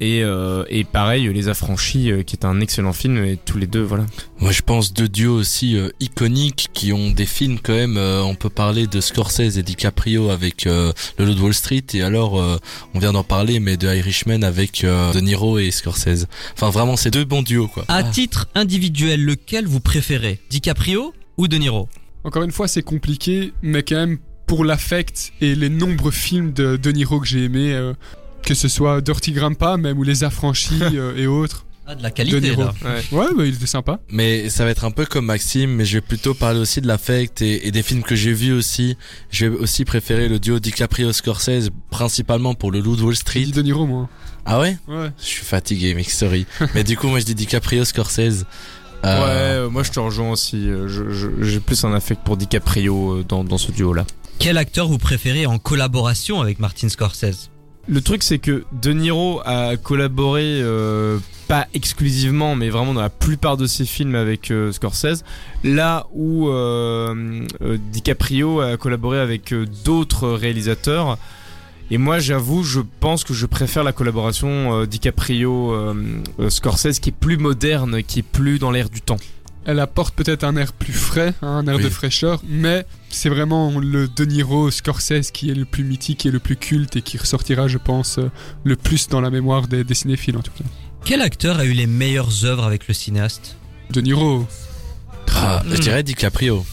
[0.00, 3.68] Et, euh, et pareil, Les Affranchis, euh, qui est un excellent film, et tous les
[3.68, 4.04] deux, voilà.
[4.40, 7.96] Moi, je pense deux duos aussi euh, iconiques qui ont des films quand même.
[7.96, 11.84] euh, on peut parler de Scorsese et DiCaprio avec euh, Le Loup de Wall Street,
[11.94, 12.56] et alors euh,
[12.94, 16.26] on vient d'en parler, mais de Irishman avec euh, De Niro et Scorsese.
[16.54, 17.84] Enfin, vraiment, c'est deux bons duos, quoi.
[17.86, 21.88] À titre individuel, lequel vous préférez DiCaprio ou De Niro?
[22.24, 26.76] Encore une fois, c'est compliqué, mais quand même pour l'affect et les nombreux films de
[26.76, 27.94] De Niro que j'ai aimés, euh,
[28.42, 31.66] que ce soit Dirty Grandpa, même ou Les Affranchis euh, et autres.
[31.84, 32.62] Ah, de la De qualité Niro.
[32.62, 32.72] là.
[33.10, 33.98] Ouais, bah, il était sympa.
[34.08, 36.86] Mais ça va être un peu comme Maxime, mais je vais plutôt parler aussi de
[36.86, 38.96] l'affect et, et des films que j'ai vus aussi.
[39.32, 43.46] J'ai aussi préféré le duo DiCaprio-Scorsese, principalement pour Le Loup de Wall Street.
[43.46, 44.08] De Niro, moi.
[44.44, 44.76] Ah ouais?
[44.86, 45.10] Ouais.
[45.18, 46.46] Je suis fatigué, mec, sorry.
[46.74, 48.44] mais du coup, moi je dis DiCaprio-Scorsese.
[49.04, 49.26] Euh, Ouais,
[49.66, 50.62] euh, moi je te rejoins aussi.
[50.66, 54.06] je- je- J'ai plus un affect pour DiCaprio dans, dans ce duo-là.
[54.38, 57.50] Quel acteur vous préférez en collaboration avec Martin Scorsese?
[57.88, 61.18] Le truc, c'est que De Niro a collaboré, euh,
[61.48, 65.24] pas exclusivement, mais vraiment dans la plupart de ses films avec euh, Scorsese.
[65.64, 69.52] Là où euh, DiCaprio a collaboré avec
[69.84, 71.18] d'autres réalisateurs.
[71.90, 78.02] Et moi, j'avoue, je pense que je préfère la collaboration DiCaprio-Scorsese qui est plus moderne,
[78.02, 79.18] qui est plus dans l'air du temps.
[79.64, 81.84] Elle apporte peut-être un air plus frais, hein, un air Oui.
[81.84, 86.30] de fraîcheur, mais c'est vraiment le De Niro Scorsese qui est le plus mythique et
[86.32, 88.30] le plus culte et qui ressortira, je pense, euh,
[88.64, 90.64] le plus dans la mémoire des, des cinéphiles en tout cas.
[91.04, 93.56] Quel acteur a eu les meilleures œuvres avec le cinéaste?
[93.90, 94.46] De Niro.
[95.34, 95.80] ah, Je Hmm.
[95.80, 96.64] dirais DiCaprio.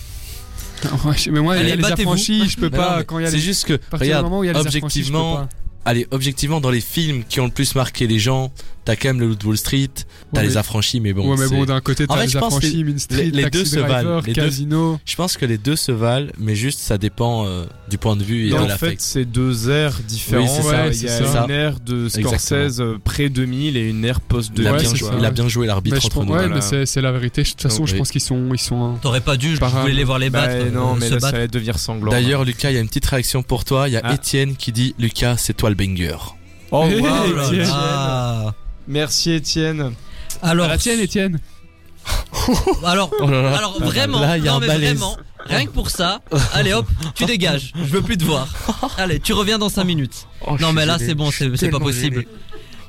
[1.16, 2.92] Je- mais moi, il y a les affranchis, je peux Mais pas.
[2.92, 4.54] non, mais quand il y a c'est juste que, regarde, moment où il y a
[4.54, 5.50] les affranchis, je peux objectivement, pas.
[5.86, 8.52] allez, objectivement, dans les films qui ont le plus marqué les gens,
[8.90, 9.88] t'as quand même le de Wall Street,
[10.34, 11.30] t'as Ouais, les affranchis, mais bon.
[11.30, 13.66] ouais, mais bon, d'un côté, En t'as fait, les affranchis, Street, les- les Taxi deux
[13.66, 15.00] se valent, Driver, les deux- Casino.
[15.06, 18.24] Je pense que les deux se valent, mais juste ça dépend euh, du point de
[18.24, 20.50] vue et de en fait, c'est deux ères différentes.
[20.50, 21.46] Oui, c'est ça, il y c'est a ça.
[21.46, 24.90] une ère de Scorsese euh, pré 2000 et une ère post Il a, Ouais, 2000.
[24.92, 25.16] bien joué, ça.
[25.20, 26.32] il a bien joué l'arbitre entre pense, nous.
[26.34, 26.62] ouais, voilà.
[26.72, 27.44] mais c'est la vérité.
[27.44, 28.96] De toute façon, je pense qu'ils sont, ils sont.
[29.02, 30.72] T'aurais pas dû, je voulais les voir les Bah, battre.
[30.74, 32.10] non, euh, mais ça allait devenir sanglant.
[32.12, 33.88] D'ailleurs, Lucas, il y a une petite réaction pour toi.
[33.88, 34.16] Il y a Ah.
[34.16, 36.16] Étienne qui dit Lucas, c'est toi le banger.
[36.72, 37.60] oh, Hey, wow, Oh là Étienne.
[37.68, 38.54] là.
[38.90, 39.94] Merci Étienne.
[40.42, 41.40] Alors, À la tienne, Étienne.
[42.86, 43.58] alors, Oh là là.
[43.58, 44.98] alors vraiment, Là, il y a non un mais balèze.
[44.98, 46.22] vraiment, rien que pour ça,
[46.54, 48.48] allez hop, tu dégages, je veux plus te voir.
[48.98, 50.26] Allez, tu reviens dans 5 minutes.
[50.60, 52.26] non mais là c'est bon, c'est c'est pas possible.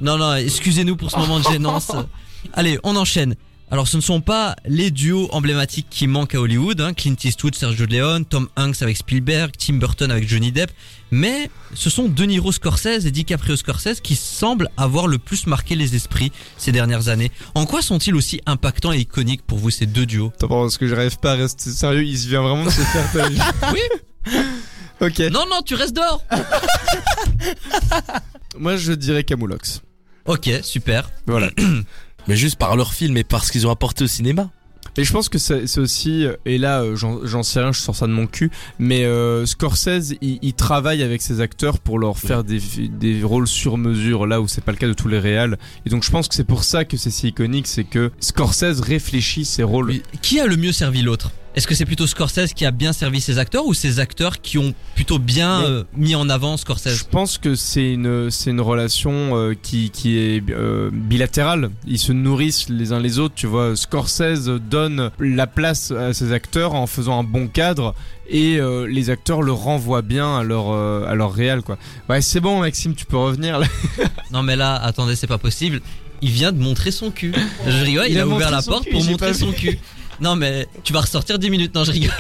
[0.00, 1.92] Non non, excusez-nous pour ce moment de gênance.
[2.54, 3.34] Allez, on enchaîne.
[3.72, 7.54] Alors ce ne sont pas les duos emblématiques qui manquent à Hollywood, hein, Clint Eastwood,
[7.54, 10.72] Sergio Leone, Tom Hanks avec Spielberg, Tim Burton avec Johnny Depp,
[11.12, 15.76] mais ce sont De Niro Scorsese et DiCaprio Scorsese qui semblent avoir le plus marqué
[15.76, 17.30] les esprits ces dernières années.
[17.54, 20.33] En quoi sont-ils aussi impactants et iconiques pour vous ces deux duos?
[20.35, 23.12] Attends, parce que j'arrive pas à rester sérieux, il se vient vraiment de se faire
[23.12, 23.38] ta vie.
[23.72, 24.33] Oui.
[25.00, 25.18] Ok.
[25.33, 26.22] Non non, tu restes dehors.
[28.59, 29.80] Moi, je dirais Camoulox.
[30.26, 31.11] Ok, super.
[31.26, 31.48] Voilà.
[32.28, 34.50] Mais juste par leur film et par ce qu'ils ont apporté au cinéma.
[34.96, 38.06] Et je pense que c'est aussi, et là euh, j'en sais rien, je sors ça
[38.09, 42.42] de mon cul, mais euh, Scorsese, il, il travaille avec ses acteurs pour leur faire
[42.42, 45.59] des, des rôles sur mesure, là où c'est pas le cas de tous les réals.
[45.87, 48.80] Et donc je pense que c'est pour ça que c'est si iconique, c'est que Scorsese
[48.80, 50.00] réfléchit ses rôles.
[50.22, 51.30] Qui a le mieux servi l'autre?
[51.56, 54.56] Est-ce que c'est plutôt Scorsese qui a bien servi ses acteurs ou ses acteurs qui
[54.56, 58.60] ont plutôt bien euh, mis en avant Je Scorsese pense que c'est une c'est une
[58.60, 61.70] relation euh, qui qui est euh, bilatérale.
[61.88, 63.34] Ils se nourrissent les uns les autres.
[63.34, 67.96] Tu vois, Scorsese donne la place à ses acteurs en faisant un bon cadre
[68.28, 71.78] et les acteurs le renvoient bien à leur à leur réel quoi.
[72.08, 73.66] Ouais, c'est bon Maxime, tu peux revenir là.
[74.30, 75.80] Non mais là, attendez, c'est pas possible.
[76.22, 77.34] Il vient de montrer son cul.
[77.66, 79.80] Je rigole, il, Il a, a ouvert la porte cul, pour montrer son cul.
[80.20, 82.11] Non mais tu vas ressortir 10 minutes, non je rigole.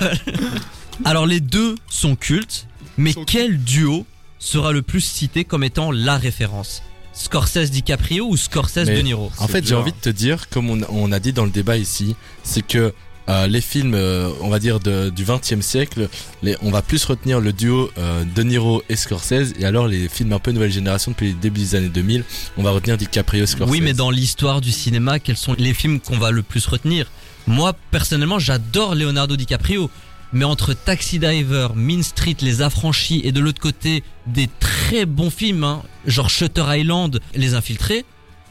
[1.04, 2.66] Alors les deux sont cultes,
[2.98, 4.06] mais Sont quel duo
[4.38, 6.82] sera le plus cité comme étant la référence?
[7.12, 9.30] Scorsese DiCaprio ou Scorsese Mais- De Niro?
[9.38, 11.76] En fait, j'ai envie de te dire, comme on, on a dit dans le débat
[11.76, 12.94] ici, c'est que
[13.28, 16.08] euh, les films, euh, on va dire de- du 20e siècle,
[16.42, 20.08] les, on va plus retenir le duo euh, De Niro et Scorsese, et alors les
[20.08, 22.24] films un peu nouvelle génération depuis le début des années 2000,
[22.56, 23.70] on va retenir DiCaprio Scorsese.
[23.70, 27.10] Oui, mais dans l'histoire du cinéma, quels sont les films qu'on va le plus retenir?
[27.46, 29.90] Moi, personnellement, j'adore Leonardo DiCaprio.
[30.32, 35.30] Mais entre Taxi Driver, Mean Street, Les Affranchis et de l'autre côté des très bons
[35.30, 38.04] films, hein, genre Shutter Island, Les Infiltrés,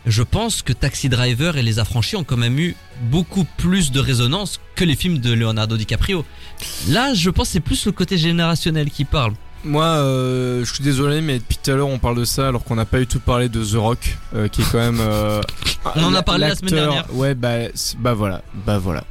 [0.06, 4.00] je pense que Taxi Driver et Les Affranchis ont quand même eu beaucoup plus de
[4.00, 6.26] résonance que les films de Leonardo DiCaprio.
[6.90, 9.34] Là, je pense que c'est plus le côté générationnel qui parle.
[9.66, 12.64] Moi, euh, je suis désolé, mais depuis tout à l'heure, on parle de ça alors
[12.64, 15.00] qu'on n'a pas eu tout parlé de The Rock, euh, qui est quand même.
[15.02, 15.42] euh,
[15.96, 17.06] On en a parlé la semaine dernière.
[17.14, 17.56] Ouais, bah,
[18.00, 19.04] bah voilà, bah voilà.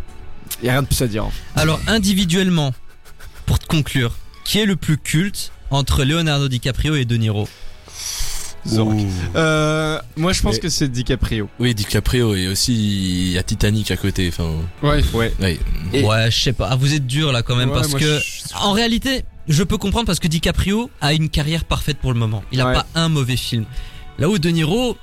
[0.62, 1.26] Y a rien de plus à dire.
[1.54, 2.72] Alors, individuellement,
[3.46, 7.46] pour te conclure, qui est le plus culte entre Leonardo DiCaprio et De Niro?
[8.66, 8.96] The Rock.
[9.36, 11.48] Euh, moi, je pense Mais- que c'est DiCaprio.
[11.60, 14.28] Oui, DiCaprio et aussi il y a Titanic à côté.
[14.28, 14.50] Enfin,
[14.82, 15.02] Ouais.
[15.12, 15.32] Ouais.
[15.40, 15.58] ouais.
[15.92, 16.68] Et- Ouais, je sais pas.
[16.70, 19.78] Ah, vous êtes dur là quand même Ouais, parce que je- en réalité, je peux
[19.78, 22.42] comprendre parce que DiCaprio a une carrière parfaite pour le moment.
[22.52, 22.74] Il a Ouais.
[22.74, 23.64] pas un mauvais film.
[24.18, 24.96] Là où De Niro,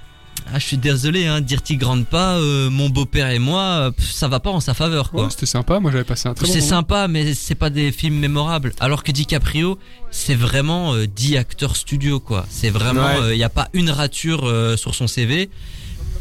[0.53, 4.27] ah, je suis désolé, hein, Dirty Grandpa, euh, mon beau-père et moi, euh, pff, ça
[4.27, 5.23] va pas en sa faveur quoi.
[5.23, 5.79] Ouais, c'était sympa.
[5.79, 8.73] Moi, j'avais passé un très bon c'est sympa, mais c'est pas des films mémorables.
[8.79, 9.79] Alors que DiCaprio,
[10.11, 12.45] c'est vraiment euh, 10 acteurs studio, quoi.
[12.49, 13.35] C'est vraiment, il Ouais.
[13.37, 15.49] n'y a pas une rature euh, sur son CV.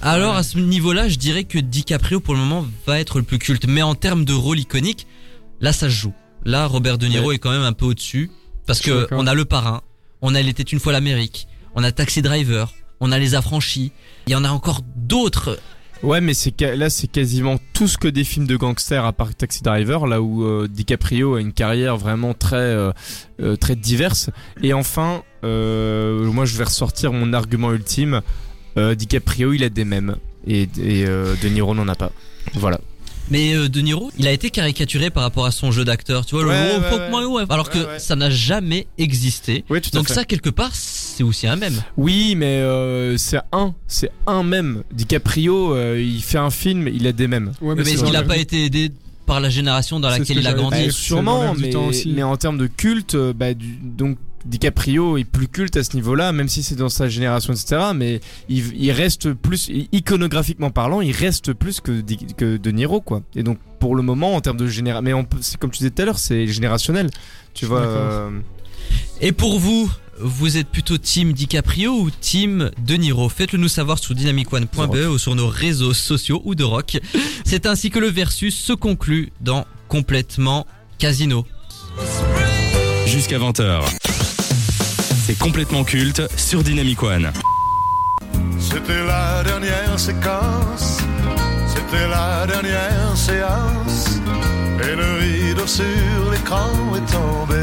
[0.00, 3.38] Alors à ce niveau-là, je dirais que DiCaprio pour le moment va être le plus
[3.38, 3.66] culte.
[3.66, 5.06] Mais en termes de rôle iconique,
[5.60, 6.12] là ça se joue.
[6.44, 8.30] Là, Robert De Niro est quand même un peu au-dessus
[8.66, 9.82] parce que on a Le Parrain,
[10.22, 13.92] on a Il était une fois l'Amérique, on a Taxi Driver, on a Les Affranchis.
[14.26, 15.58] Il y en a encore d'autres.
[16.02, 19.34] Ouais, mais c'est là, c'est quasiment tout ce que des films de gangsters à part
[19.34, 22.92] Taxi Driver, là où euh, DiCaprio a une carrière vraiment très euh,
[23.40, 24.28] euh, très diverse.
[24.62, 28.20] Et enfin, euh, moi, je vais ressortir mon argument ultime.
[28.76, 30.16] DiCaprio, il a des mêmes
[30.48, 32.10] et, et De Niro n'en a pas.
[32.54, 32.80] Voilà.
[33.30, 36.34] Mais euh, De Niro, il a été caricaturé par rapport à son jeu d'acteur, tu
[36.34, 37.42] vois, Ouais, le ouais, gros ouais.
[37.42, 37.44] Ouais.
[37.48, 37.98] alors que Ouais, ouais.
[37.98, 39.64] ça n'a jamais existé.
[39.70, 41.82] Oui, tout Donc ça, quelque part, c'est aussi un même.
[41.96, 44.82] Oui, mais euh, c'est un, c'est un même.
[44.92, 47.52] DiCaprio, euh, il fait un film, il a des mêmes.
[47.60, 48.90] Ouais, Mais, c'est est-ce qu'il n'a pas été aidé
[49.26, 50.84] par la génération dans laquelle que il a grandi.
[50.86, 51.72] Bah, sûrement, mais,
[52.06, 55.94] mais en termes de culte, euh, bah, du- donc DiCaprio est plus culte à ce
[55.94, 57.76] niveau-là, même si c'est dans sa génération, etc.
[57.94, 63.22] Mais il, il reste plus, iconographiquement parlant, il reste plus que, De Niro, quoi.
[63.34, 65.26] Et donc, pour le moment, en termes de génération, mais on
[65.58, 67.10] comme tu disais tout à l'heure, c'est générationnel.
[67.54, 67.80] Tu vois.
[67.80, 68.30] Euh,
[69.20, 73.28] Et pour vous, vous êtes plutôt team DiCaprio ou team De Niro?
[73.28, 76.98] Faites-le nous savoir sur dynamicone.be ou sur nos réseaux sociaux ou de rock.
[77.44, 80.66] C'est ainsi que le versus se conclut dans Complètement
[80.98, 81.46] Casino.
[83.06, 84.13] Jusqu'à 20h.
[85.26, 87.32] C'est complètement culte sur Dynamic One.
[88.58, 90.98] C'était la dernière séquence,
[91.66, 94.20] c'était la dernière séance,
[94.82, 97.54] et le rideau sur l'écran est tombé.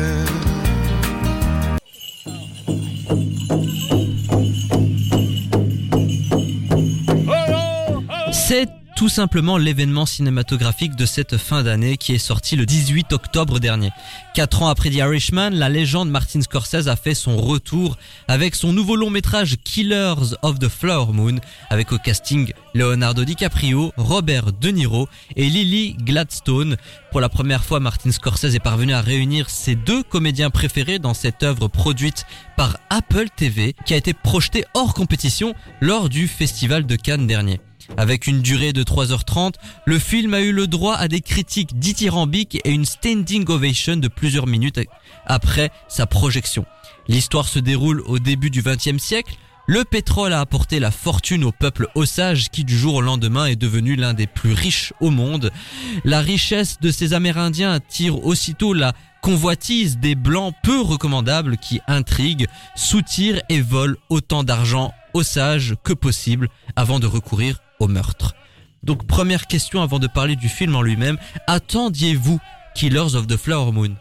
[8.32, 13.58] C'est tout simplement l'événement cinématographique de cette fin d'année qui est sorti le 18 octobre
[13.58, 13.90] dernier.
[14.36, 18.74] Quatre ans après The Irishman, la légende Martin Scorsese a fait son retour avec son
[18.74, 21.38] nouveau long métrage Killers of the Flower Moon,
[21.72, 26.78] avec au casting Leonardo DiCaprio, Robert De Niro et Lily Gladstone.
[27.10, 31.16] Pour la première fois, Martin Scorsese est parvenu à réunir ses deux comédiens préférés dans
[31.16, 36.86] cette œuvre produite par Apple TV, qui a été projetée hors compétition lors du Festival
[36.86, 37.60] de Cannes dernier.
[37.98, 42.60] Avec une durée de 3h30, le film a eu le droit à des critiques dithyrambiques
[42.64, 44.80] et une standing ovation de plusieurs minutes
[45.26, 46.66] après sa projection.
[47.08, 49.36] L'histoire se déroule au début du XXe siècle.
[49.68, 53.56] Le pétrole a apporté la fortune au peuple osage qui du jour au lendemain est
[53.56, 55.52] devenu l'un des plus riches au monde.
[56.04, 62.48] La richesse de ces Amérindiens attire aussitôt la convoitise des blancs peu recommandables qui intriguent,
[62.76, 68.36] soutirent et volent autant d'argent osage que possible avant de recourir au meurtre.
[68.84, 71.18] Donc première question avant de parler du film en lui-même,
[71.48, 72.40] attendiez-vous
[72.74, 73.96] Killers of the Flower Moon?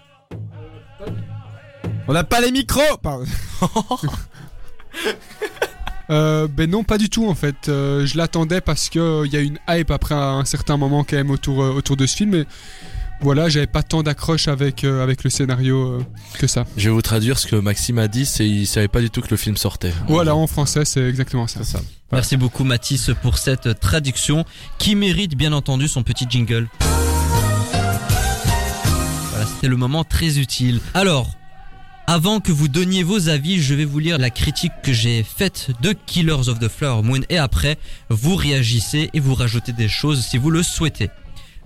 [2.09, 3.27] On n'a pas les micros Pardon.
[6.11, 7.69] Euh, ben non, pas du tout en fait.
[7.69, 11.15] Euh, je l'attendais parce que il y a une hype après un certain moment quand
[11.15, 12.31] même autour euh, autour de ce film.
[12.31, 12.47] Mais
[13.21, 16.05] voilà, j'avais pas tant d'accroche avec euh, avec le scénario euh,
[16.39, 16.65] que ça.
[16.77, 19.21] Je vais vous traduire ce que Maxime a dit, c'est il savait pas du tout
[19.21, 19.93] que le film sortait.
[20.09, 21.61] Voilà, en français, c'est exactement ça.
[21.63, 21.83] C'est ça.
[22.13, 24.45] Merci beaucoup Mathis pour cette traduction
[24.79, 26.69] qui mérite bien entendu son petit jingle.
[29.31, 30.81] Voilà, c'était le moment très utile.
[30.95, 31.31] Alors,
[32.07, 35.71] avant que vous donniez vos avis, je vais vous lire la critique que j'ai faite
[35.81, 37.79] de Killers of the Flower Moon et après,
[38.09, 41.11] vous réagissez et vous rajoutez des choses si vous le souhaitez.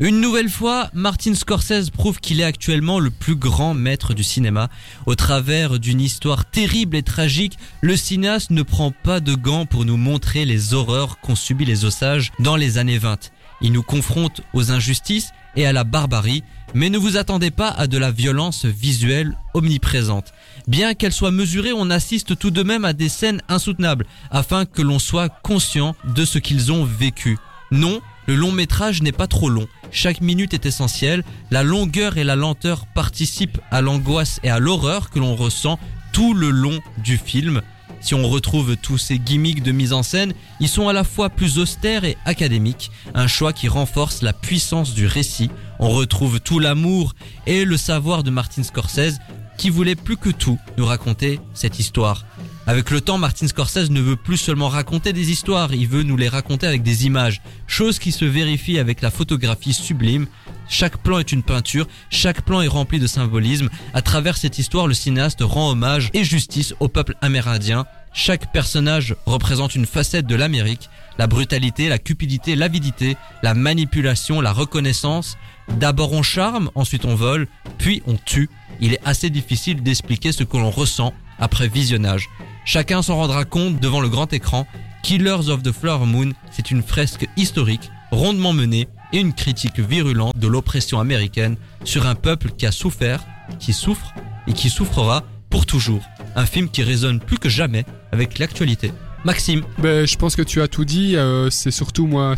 [0.00, 4.68] Une nouvelle fois, Martin Scorsese prouve qu'il est actuellement le plus grand maître du cinéma.
[5.06, 9.84] Au travers d'une histoire terrible et tragique, le cinéaste ne prend pas de gants pour
[9.84, 13.30] nous montrer les horreurs qu'ont subi les osages dans les années 20.
[13.60, 16.42] Il nous confronte aux injustices et à la barbarie,
[16.74, 20.32] mais ne vous attendez pas à de la violence visuelle omniprésente.
[20.66, 24.82] Bien qu'elle soit mesurée, on assiste tout de même à des scènes insoutenables, afin que
[24.82, 27.38] l'on soit conscient de ce qu'ils ont vécu.
[27.70, 29.66] Non, le long métrage n'est pas trop long.
[29.90, 31.24] Chaque minute est essentielle.
[31.50, 35.78] La longueur et la lenteur participent à l'angoisse et à l'horreur que l'on ressent
[36.12, 37.60] tout le long du film.
[38.00, 41.30] Si on retrouve tous ces gimmicks de mise en scène, ils sont à la fois
[41.30, 45.50] plus austères et académiques, un choix qui renforce la puissance du récit.
[45.78, 47.14] On retrouve tout l'amour
[47.46, 49.18] et le savoir de Martin Scorsese,
[49.56, 52.26] qui voulait plus que tout nous raconter cette histoire.
[52.66, 56.16] Avec le temps, Martin Scorsese ne veut plus seulement raconter des histoires, il veut nous
[56.16, 60.26] les raconter avec des images, chose qui se vérifie avec la photographie sublime.
[60.66, 63.68] Chaque plan est une peinture, chaque plan est rempli de symbolisme.
[63.92, 67.84] À travers cette histoire, le cinéaste rend hommage et justice au peuple amérindien.
[68.14, 74.52] Chaque personnage représente une facette de l'Amérique, la brutalité, la cupidité, l'avidité, la manipulation, la
[74.52, 75.36] reconnaissance.
[75.68, 77.46] D'abord on charme, ensuite on vole,
[77.76, 78.48] puis on tue.
[78.80, 82.30] Il est assez difficile d'expliquer ce que l'on ressent après visionnage.
[82.64, 84.66] Chacun s'en rendra compte devant le grand écran.
[85.02, 90.36] Killers of the Flower Moon, c'est une fresque historique, rondement menée, et une critique virulente
[90.36, 93.24] de l'oppression américaine sur un peuple qui a souffert,
[93.60, 94.12] qui souffre
[94.46, 96.02] et qui souffrera pour toujours.
[96.34, 98.92] Un film qui résonne plus que jamais avec l'actualité.
[99.24, 101.16] Maxime, Ben, je pense que tu as tout dit.
[101.16, 102.34] euh, c'est surtout moi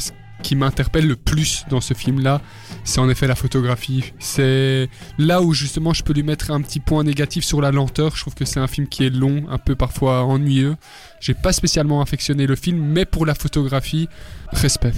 [0.46, 2.40] qui m'interpelle le plus dans ce film-là,
[2.84, 4.12] c'est en effet la photographie.
[4.20, 8.14] C'est là où justement je peux lui mettre un petit point négatif sur la lenteur.
[8.14, 10.76] Je trouve que c'est un film qui est long, un peu parfois ennuyeux.
[11.18, 14.08] J'ai pas spécialement affectionné le film, mais pour la photographie,
[14.52, 14.92] respect.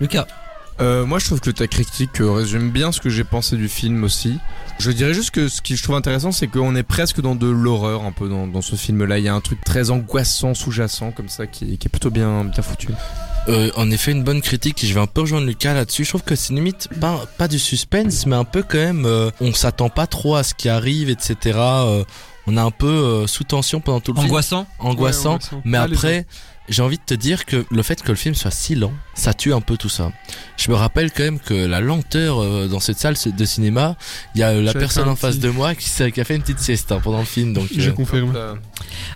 [0.00, 0.26] Lucas.
[0.80, 3.68] Euh, moi, je trouve que ta critique euh, résume bien ce que j'ai pensé du
[3.68, 4.40] film aussi.
[4.80, 7.46] Je dirais juste que ce qui je trouve intéressant, c'est qu'on est presque dans de
[7.46, 9.18] l'horreur un peu dans, dans ce film-là.
[9.18, 12.44] Il y a un truc très angoissant, sous-jacent comme ça, qui, qui est plutôt bien,
[12.44, 12.88] bien foutu.
[13.48, 14.82] Euh, en effet, une bonne critique.
[14.84, 16.04] et Je vais un peu rejoindre Lucas là-dessus.
[16.04, 19.04] Je trouve que c'est limite pas, pas du suspense, mais un peu quand même.
[19.04, 21.36] euh, on s'attend pas trop à ce qui arrive, etc.
[21.58, 22.04] Euh,
[22.46, 24.28] on est un peu euh, sous tension pendant tout le film.
[24.30, 25.32] Angoissant Angoissant.
[25.34, 25.62] Ouais, angoissant.
[25.64, 26.26] Mais Ah, les après,
[26.72, 29.34] j'ai envie de te dire que le fait que le film soit si lent, ça
[29.34, 30.12] tue un peu tout ça.
[30.56, 33.96] Je me rappelle quand même que la lenteur euh, dans cette salle de cinéma,
[34.34, 36.42] il y a euh, la personne en face petit- de moi qui a fait une
[36.42, 37.52] petite sieste hein, pendant le film.
[37.52, 38.34] Donc, Je euh, confirme.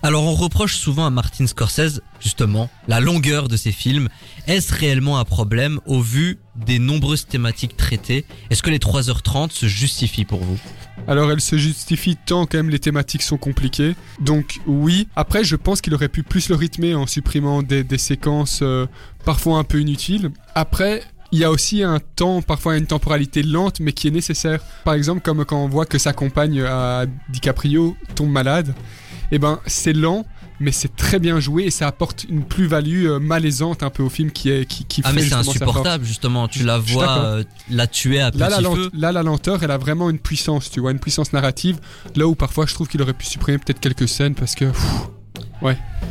[0.03, 4.09] Alors on reproche souvent à Martin Scorsese, justement, la longueur de ses films.
[4.47, 9.67] Est-ce réellement un problème au vu des nombreuses thématiques traitées Est-ce que les 3h30 se
[9.67, 10.59] justifient pour vous?
[11.07, 13.95] Alors elle se justifie tant quand même les thématiques sont compliquées.
[14.19, 15.07] Donc oui.
[15.15, 18.87] Après je pense qu'il aurait pu plus le rythmer en supprimant des, séquences euh,
[19.25, 20.31] parfois un peu inutiles.
[20.55, 24.61] Après il y a aussi un temps, parfois une temporalité lente, mais qui est nécessaire.
[24.85, 28.73] Par exemple, comme quand on voit que sa compagne à DiCaprio tombe malade,
[29.31, 30.25] et ben c'est lent,
[30.59, 34.09] mais c'est très bien joué et ça apporte une plus-value euh, malaisante un peu au
[34.09, 37.43] film qui est qui, qui Ah fait mais c'est insupportable justement, tu la vois euh,
[37.69, 38.89] la tuer à petit Là la, feu.
[38.93, 41.79] là, la lenteur, elle a vraiment une puissance, tu vois, une puissance narrative.
[42.15, 44.65] Là où parfois je trouve qu'il aurait pu supprimer peut-être quelques scènes parce que.
[44.65, 44.83] pff,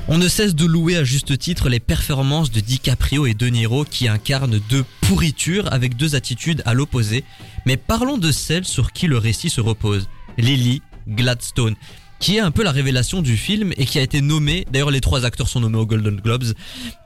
[0.09, 3.85] On ne cesse de louer à juste titre les performances de DiCaprio et De Niro
[3.85, 7.25] qui incarnent deux pourritures avec deux attitudes à l'opposé.
[7.65, 11.75] Mais parlons de celle sur qui le récit se repose, Lily Gladstone,
[12.19, 15.01] qui est un peu la révélation du film et qui a été nommée, d'ailleurs les
[15.01, 16.45] trois acteurs sont nommés aux Golden Globes.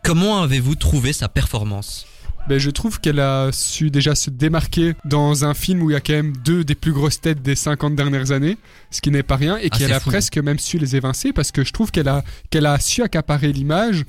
[0.05, 2.07] Comment avez-vous trouvé sa performance?
[2.49, 5.97] Ben, je trouve qu'elle a su déjà se démarquer dans un film où il y
[5.97, 8.57] a quand même deux des plus grosses têtes des 50 dernières années,
[8.91, 10.09] ce qui n'est pas rien, et Ah, qu'elle a fou.
[10.11, 13.53] presque même su les évincer parce que je trouve qu'elle a, qu'elle a su accaparer
[13.53, 14.05] l'image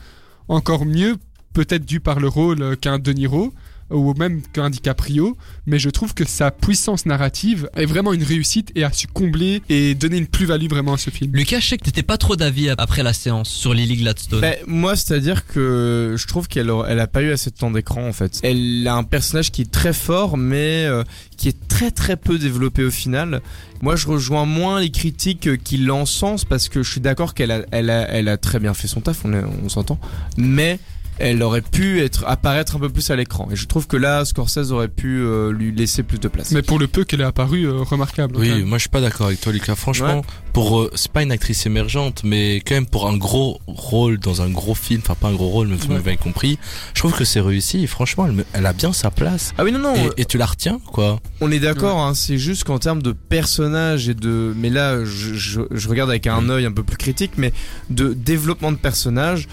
[0.47, 1.17] encore mieux,
[1.53, 3.53] peut-être dû par le rôle euh, qu'un De Niro
[3.91, 8.71] ou même qu'un DiCaprio, mais je trouve que sa puissance narrative est vraiment une réussite
[8.75, 11.32] et a su combler et donner une plus-value vraiment à ce film.
[11.34, 14.41] Lucas, je sais que t'étais pas trop d'avis après la séance sur Lily Gladstone.
[14.41, 17.71] Ben, moi, c'est-à-dire que je trouve qu'elle a, elle a pas eu assez de temps
[17.71, 18.39] d'écran en fait.
[18.43, 21.04] Elle a un personnage qui est très fort, mais euh,
[21.38, 23.41] qui est très très peu développé au final.
[23.82, 27.65] Moi, je rejoins moins les critiques qui l'encensent parce que je suis d'accord qu'elle a,
[27.71, 29.99] elle a, elle a très bien fait son taf, on, on s'entend,
[30.38, 30.80] mais
[31.23, 33.47] elle aurait pu être apparaître un peu plus à l'écran.
[33.51, 36.51] Et je trouve que là, Scorsese aurait pu euh, lui laisser plus de place.
[36.51, 38.36] Mais pour le peu qu'elle est apparue, euh, remarquable.
[38.38, 39.75] Oui, moi je suis pas d'accord avec toi, Lucas.
[39.75, 44.17] Franchement, pour euh, c'est pas une actrice émergente, mais quand même pour un gros rôle
[44.19, 46.57] dans un gros film, enfin pas un gros rôle, mais vous m'avez compris.
[46.93, 47.84] Je trouve que c'est réussi.
[47.84, 49.53] Et franchement, elle, me- elle a bien sa place.
[49.57, 49.95] Ah oui, non, non.
[49.95, 51.19] Et, et tu la retiens, quoi.
[51.39, 54.53] On est d'accord, hein, c'est juste qu'en termes de personnages et de.
[54.57, 57.53] Mais là, je, je, je regarde avec un œil un peu plus critique, mais
[57.89, 59.47] de développement de personnages.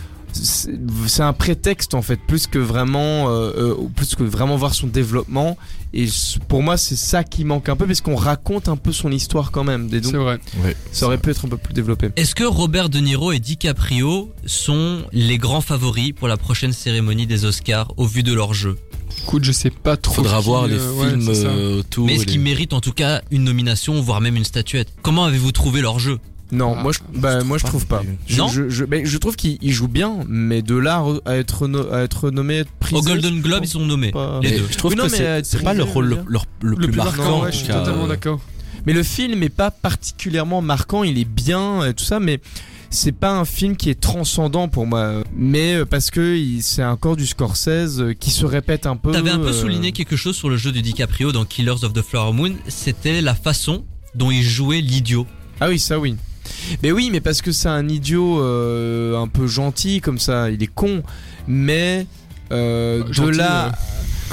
[0.44, 4.86] C'est un prétexte en fait, plus que vraiment, euh, euh, plus que vraiment voir son
[4.86, 5.56] développement.
[5.94, 6.06] Et
[6.48, 9.50] pour moi, c'est ça qui manque un peu, parce qu'on raconte un peu son histoire
[9.50, 9.88] quand même.
[9.92, 10.38] Et donc, C'est vrai.
[10.92, 12.10] Ça aurait pu être un peu plus développé.
[12.16, 17.26] Est-ce que Robert De Niro et DiCaprio sont les grands favoris pour la prochaine cérémonie
[17.26, 18.76] des Oscars au vu de leur jeu?
[19.22, 20.14] Écoute, je sais pas trop.
[20.16, 22.06] Faudra qui, voir les euh, films autour.
[22.06, 24.88] Mais est-ce les- qu'ils méritent en tout cas une nomination, voire même une statuette?
[25.02, 26.18] Comment avez-vous trouvé leur jeu?
[26.50, 28.04] Non, Ah, moi je, bah, je moi je trouve pas pas.
[28.04, 31.04] non Je, Non je, je, mais je trouve qu'il il joue bien, mais de là
[31.26, 32.96] à être, no- à être nommé, être prisé.
[32.98, 34.12] Au Golden Globe, ils sont nommés.
[34.12, 34.40] pas.
[34.42, 34.66] Les deux.
[34.70, 36.86] je trouve Oui, non, que c'est euh, pas le Trisé, rôle le, leur- le Le
[36.88, 37.42] plus marquant.
[37.42, 38.40] ouais, je suis car, totalement euh, d'accord.
[38.86, 42.40] Mais le film est pas particulièrement marquant, il est bien et tout ça, mais
[42.88, 45.22] c'est pas un film qui est transcendant pour moi.
[45.36, 49.12] Mais euh, parce que c'est encore du Scorsese euh, qui se répète un peu.
[49.12, 51.92] T'avais un peu euh, souligné quelque chose sur le jeu de DiCaprio dans Killers of
[51.92, 53.84] the Flower Moon, c'était la façon
[54.14, 55.26] dont il jouait l'idiot.
[55.60, 56.14] Ah oui, ça oui.
[56.82, 60.62] Mais oui, mais parce que c'est un idiot euh, un peu gentil comme ça, il
[60.62, 61.02] est con,
[61.46, 62.06] mais
[62.52, 63.66] euh, de là.
[63.68, 63.72] ouais.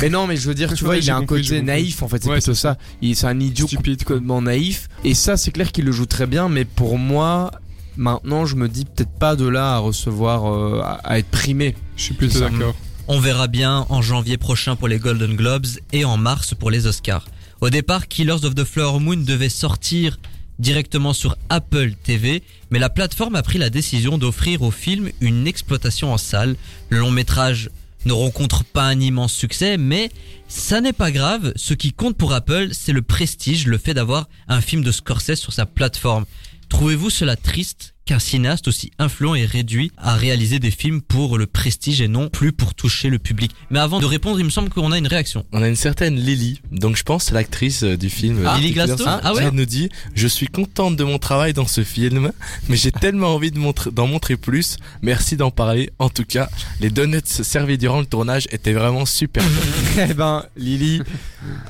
[0.01, 2.21] Mais non, mais je veux dire, tu vois, il a un côté naïf en fait,
[2.21, 2.77] c'est Ouais, plutôt ça.
[3.01, 4.15] Il c'est un idiot Stupide, quoi.
[4.17, 7.51] complètement naïf, et ça, c'est clair qu'il le joue très bien, mais pour moi,
[7.95, 11.75] maintenant, je me dis peut-être pas de là à recevoir, euh, à, à être primé.
[11.95, 12.75] Je suis plutôt d'accord.
[13.07, 16.87] On verra bien en janvier prochain pour les Golden Globes et en mars pour les
[16.87, 17.25] Oscars.
[17.61, 20.19] Au départ, Killers of the Flower Moon devait sortir
[20.59, 25.47] directement sur Apple TV, mais la plateforme a pris la décision d'offrir au film une
[25.47, 26.55] exploitation en salle.
[26.89, 27.69] Le long métrage
[28.05, 30.11] ne rencontre pas un immense succès, mais
[30.47, 31.53] ça n'est pas grave.
[31.55, 35.39] Ce qui compte pour Apple, c'est le prestige, le fait d'avoir un film de Scorsese
[35.39, 36.25] sur sa plateforme.
[36.69, 37.94] Trouvez-vous cela triste?
[38.05, 42.29] Qu'un cinéaste aussi influent est réduit à réaliser des films pour le prestige et non
[42.29, 45.07] plus pour toucher le public Mais avant de répondre, il me semble qu'on a une
[45.07, 45.43] réaction.
[45.51, 48.43] On a une certaine Lily, donc je pense l'actrice euh, du film.
[48.45, 51.53] Ah, euh, Lily Killers, Gladstone Ah ouais nous dit Je suis contente de mon travail
[51.53, 52.31] dans ce film,
[52.69, 54.77] mais j'ai tellement envie de montrer- d'en montrer plus.
[55.01, 55.89] Merci d'en parler.
[55.97, 56.47] En tout cas,
[56.81, 59.43] les donuts servis durant le tournage étaient vraiment super.
[59.97, 61.01] eh ben, Lily,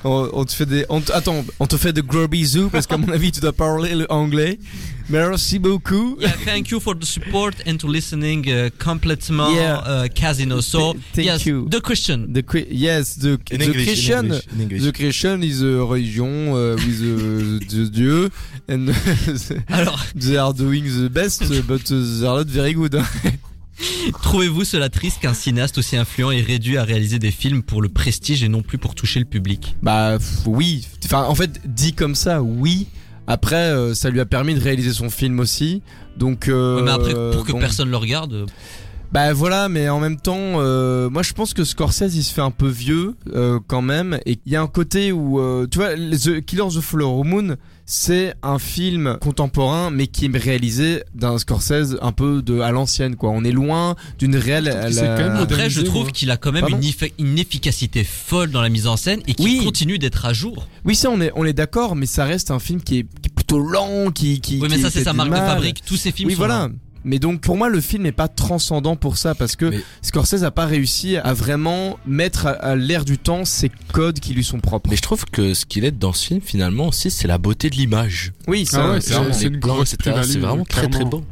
[0.03, 2.87] on, on te fait des, on te- attends, on te fait de gros bisous parce
[2.87, 4.59] qu'à mon avis, tu dois parler le anglais.
[5.09, 6.17] Merci beaucoup.
[6.19, 9.77] Yeah, thank you for the support and to listening uh, complètement Yeah.
[9.85, 10.61] uh, Casino.
[10.61, 11.67] So, Th- thank yes, you.
[11.69, 12.33] the question.
[12.33, 14.81] The yes, the, In the English, in Christian, English, in English.
[14.83, 18.29] the Christian is a religion uh, with uh, the Dieu,
[18.67, 18.89] and
[19.69, 22.99] Alors, they are doing the best, but uh, they are not very good.
[24.23, 27.89] trouvez-vous cela triste qu'un cinéaste aussi influent est réduit à réaliser des films pour le
[27.89, 29.75] prestige et non plus pour toucher le public?
[29.83, 32.87] Bah oui, enfin en fait dit comme ça, oui.
[33.27, 35.81] Après, euh, ça lui a permis de réaliser son film aussi,
[36.17, 36.47] donc.
[36.47, 37.59] euh, Ouais, Mais après, pour que bon.
[37.59, 38.45] personne le regarde, euh,
[39.11, 42.41] Bah voilà, mais en même temps, euh, moi je pense que Scorsese il se fait
[42.41, 45.77] un peu vieux euh, quand même, et il y a un côté où, euh, tu
[45.79, 47.55] vois, The Killers of the Flower Moon,
[47.85, 53.15] c'est un film contemporain, mais qui est réalisé d'un Scorsese un peu de à l'ancienne,
[53.15, 53.29] quoi.
[53.29, 54.63] On est loin d'une réelle.
[54.65, 58.49] la- quand même Après, je trouve qu'il a quand même une, effi- une efficacité folle
[58.51, 59.61] dans la mise en scène et qui Oui.
[59.63, 60.67] continue d'être à jour.
[60.83, 63.29] Oui, ça on est on est d'accord, mais ça reste un film qui est, qui
[63.29, 64.59] est plutôt lent, qui qui.
[64.61, 65.81] Oui, mais qui ça, c'est sa marque de fabrique.
[65.85, 66.59] Tous ces films Oui, sont voilà.
[66.67, 66.69] là.
[67.05, 70.43] Mais donc pour moi le film n'est pas transcendant pour ça parce que Mais- Scorsese
[70.43, 74.43] a pas réussi à vraiment mettre à, à l'air du temps ces codes qui lui
[74.43, 74.89] sont propres.
[74.89, 77.69] Mais je trouve que ce qu'il est dans ce film, finalement, aussi, c'est la beauté
[77.69, 78.33] de l'image.
[78.47, 80.65] Oui, ça Ah ouais, c'est vraiment- c'est Les une plans, grosse etc., plus-value, C'est vraiment
[80.65, 81.23] très très beau.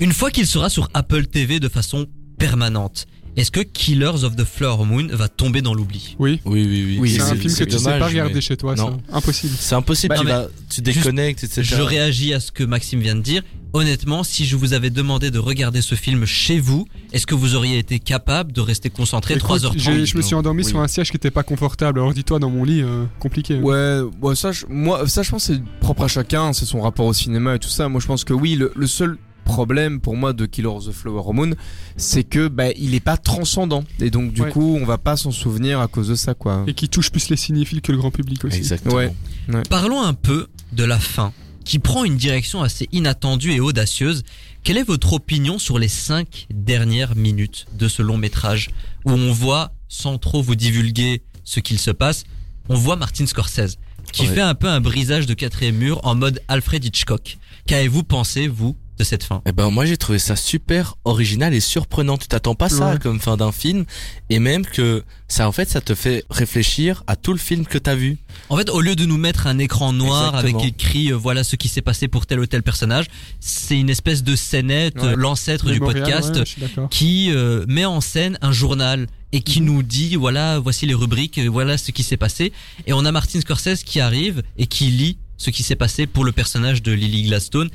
[0.00, 2.06] Une fois qu'il sera sur Apple TV de façon
[2.38, 3.06] permanente,
[3.36, 6.40] est-ce que Killers of the Flower Moon va tomber dans l'oubli Oui.
[6.44, 6.96] Oui, oui, oui.
[7.00, 8.98] Oui, C'est un film que tu sais dommage, pas regarder mais- chez toi, Non.
[9.10, 9.16] ça.
[9.16, 9.54] Impossible.
[9.58, 11.62] C'est impossible, Bah, tu, vas, tu déconnectes, etc.
[11.62, 13.42] Je réagis à ce que Maxime vient de dire.
[13.72, 17.54] Honnêtement, si je vous avais demandé de regarder ce film chez vous, est-ce que vous
[17.56, 20.70] auriez été capable de rester concentré Écoute, 3h30 j'ai- Je me suis endormi Oui.
[20.70, 21.98] sur un siège qui était pas confortable.
[22.00, 23.56] Alors dis-toi, dans mon lit, euh, compliqué.
[23.58, 26.80] Ouais, ouais, ça, je, moi, ça, je pense que c'est propre à chacun, c'est son
[26.80, 27.88] rapport au cinéma et tout ça.
[27.90, 30.92] Moi, je pense que oui, le, le seul problème pour moi de Killer of the
[30.92, 31.52] Flower Moon,
[31.96, 34.50] c'est que bah, il est pas transcendant et donc du Ouais.
[34.50, 36.64] coup, on va pas s'en souvenir à cause de ça, quoi.
[36.66, 38.58] Et qui touche plus les cinéphiles que le grand public aussi.
[38.58, 38.96] Exactement.
[38.96, 39.12] Ouais.
[39.70, 41.32] Parlons un peu de la fin,
[41.64, 44.22] qui prend une direction assez inattendue et audacieuse.
[44.62, 48.70] Quelle est votre opinion sur les cinq dernières minutes de ce long métrage,
[49.04, 52.24] où on voit, sans trop vous divulguer ce qu'il se passe,
[52.68, 53.76] on voit Martin Scorsese,
[54.12, 54.34] qui Ouais.
[54.34, 57.38] fait un peu un brisage de quatrième mur en mode Alfred Hitchcock.
[57.66, 61.60] Qu'avez-vous pensé, vous, de cette fin Eh ben moi j'ai trouvé ça super original et
[61.60, 62.16] surprenant.
[62.16, 62.98] Tu t'attends pas ça Ouais.
[62.98, 63.84] comme fin d'un film
[64.30, 67.78] et même que ça en fait ça te fait réfléchir à tout le film que
[67.78, 68.18] t'as vu.
[68.48, 70.60] En fait, au lieu de nous mettre un écran noir Exactement.
[70.60, 73.06] avec écrit euh, voilà ce qui s'est passé pour tel ou tel personnage,
[73.40, 75.14] c'est une espèce de scénette, Ouais.
[75.16, 79.66] l'ancêtre du podcast, ouais, qui euh, met en scène un journal et qui Mhm.
[79.66, 82.52] nous dit voilà voici les rubriques, euh, voilà ce qui s'est passé.
[82.86, 86.24] Et on a Martin Scorsese qui arrive et qui lit ce qui s'est passé pour
[86.24, 87.68] le personnage de Lily Gladstone.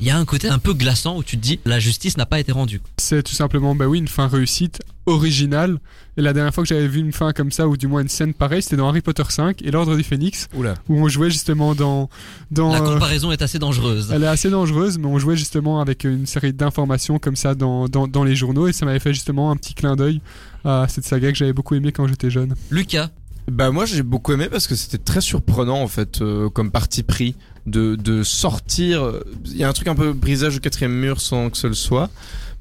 [0.00, 2.26] Il y a un côté un peu glaçant où tu te dis la justice n'a
[2.26, 2.80] pas été rendue.
[2.98, 5.78] C'est tout simplement, bah oui, une fin réussite, originale.
[6.16, 8.08] Et la dernière fois que j'avais vu une fin comme ça, ou du moins une
[8.08, 10.74] scène pareille, c'était dans Harry Potter 5 et l'Ordre du Phénix, Oula.
[10.88, 12.08] où on jouait justement dans.
[12.50, 14.10] dans La euh, comparaison est assez dangereuse.
[14.12, 17.88] elle est assez dangereuse, mais on jouait justement avec une série d'informations comme ça dans,
[17.88, 20.20] dans, dans les journaux, et ça m'avait fait justement un petit clin d'œil
[20.64, 22.54] à cette saga que j'avais beaucoup aimé quand j'étais jeune.
[22.70, 23.08] Lucas,
[23.50, 27.02] Bah moi j'ai beaucoup aimé parce que c'était très surprenant en fait euh, comme parti
[27.02, 27.34] pris
[27.66, 29.12] de, de sortir.
[29.46, 31.74] Il y a un truc un peu brisage au quatrième mur sans que ce le
[31.74, 32.10] soit.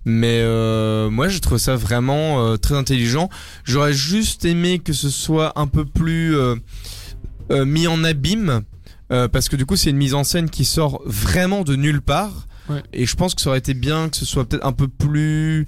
[0.06, 3.30] Mais euh, moi j'ai trouvé ça vraiment euh, très intelligent.
[3.64, 6.56] J'aurais juste aimé que ce soit un peu plus euh,
[7.66, 8.62] mis en abîme.
[9.10, 12.48] parce que du coup c'est une mise en scène qui sort vraiment de nulle part.
[12.70, 12.84] Ouais.
[12.94, 15.66] Et je pense que ça aurait été bien que ce soit peut-être un peu plus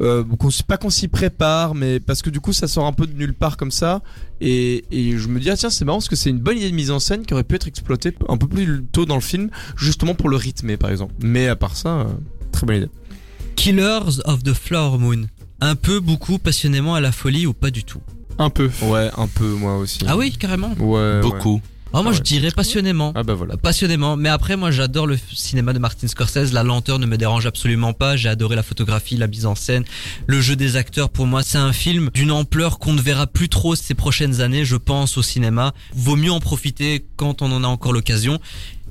[0.00, 3.06] euh, qu'on pas qu'on s'y prépare, mais parce que du coup ça sort un peu
[3.06, 4.02] de nulle part comme ça.
[4.40, 6.70] Et, et je me dis ah tiens c'est marrant parce que c'est une bonne idée
[6.70, 9.20] de mise en scène qui aurait pu être exploitée un peu plus tôt dans le
[9.20, 11.14] film, justement pour le rythmer par exemple.
[11.20, 12.04] Mais à part ça, euh,
[12.52, 12.90] très bonne idée.
[13.56, 15.26] Killers of the Flower Moon.
[15.60, 18.00] Un peu, beaucoup, passionnément à la folie ou pas du tout?
[18.38, 18.68] Un peu.
[18.82, 20.00] Ouais un peu moi aussi.
[20.06, 20.72] Ah oui, carrément.
[20.78, 21.20] Ouais.
[21.22, 21.60] ouais.
[21.94, 23.12] Ah, moi Ah je dirais passionnément.
[23.14, 23.56] Ah bah voilà.
[23.56, 27.44] Passionnément, mais après moi j'adore le cinéma de Martin Scorsese, la lenteur ne me dérange
[27.44, 29.84] absolument pas, j'ai adoré la photographie, la mise en scène,
[30.26, 33.50] le jeu des acteurs pour moi c'est un film d'une ampleur qu'on ne verra plus
[33.50, 37.62] trop ces prochaines années je pense au cinéma, vaut mieux en profiter quand on en
[37.62, 38.38] a encore l'occasion.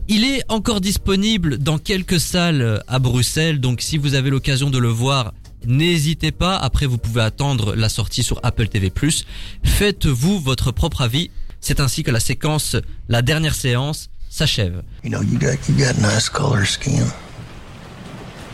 [0.07, 4.77] Il est encore disponible dans quelques salles à Bruxelles, donc si vous avez l'occasion de
[4.77, 5.33] le voir,
[5.65, 6.57] n'hésitez pas.
[6.57, 8.91] Après, vous pouvez attendre la sortie sur Apple TV+.
[9.63, 11.29] Faites-vous votre propre avis.
[11.61, 12.75] C'est ainsi que la séquence,
[13.07, 14.81] la dernière séance, s'achève.
[15.03, 17.05] You know, you got you got nice color skin.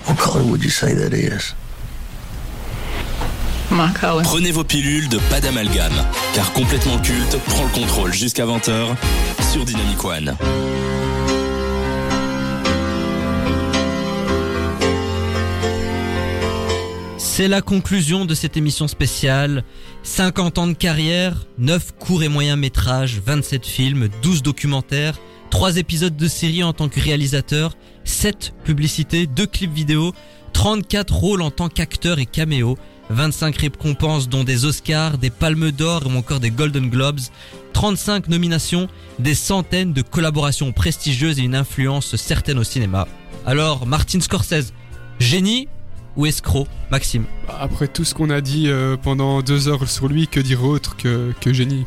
[0.06, 1.54] What color would you say that is?
[3.72, 4.24] My color.
[4.24, 8.96] Prenez vos pilules de pas d'amalgame, car complètement culte prend le contrôle jusqu'à 20h
[9.52, 10.36] sur Dynamic One.
[17.38, 19.64] C'est la conclusion de cette émission spéciale.
[20.08, 25.20] 50 ans de carrière, 9 courts et moyens métrages, 27 films, 12 documentaires,
[25.52, 30.14] 3 épisodes de série en tant que réalisateur, 7 publicités, 2 clips vidéo,
[30.54, 32.78] 34 rôles en tant qu'acteur et caméo,
[33.10, 37.20] 25 récompenses dont des Oscars, des Palmes d'Or ou encore des Golden Globes,
[37.74, 38.88] 35 nominations,
[39.20, 43.08] des centaines de collaborations prestigieuses et une influence certaine au cinéma.
[43.46, 44.72] Alors, Martin Scorsese,
[45.20, 45.68] génie
[46.18, 50.28] ou escroc, Maxime Après tout ce qu'on a dit euh, pendant deux heures sur lui,
[50.28, 51.86] que dire autre que, que génie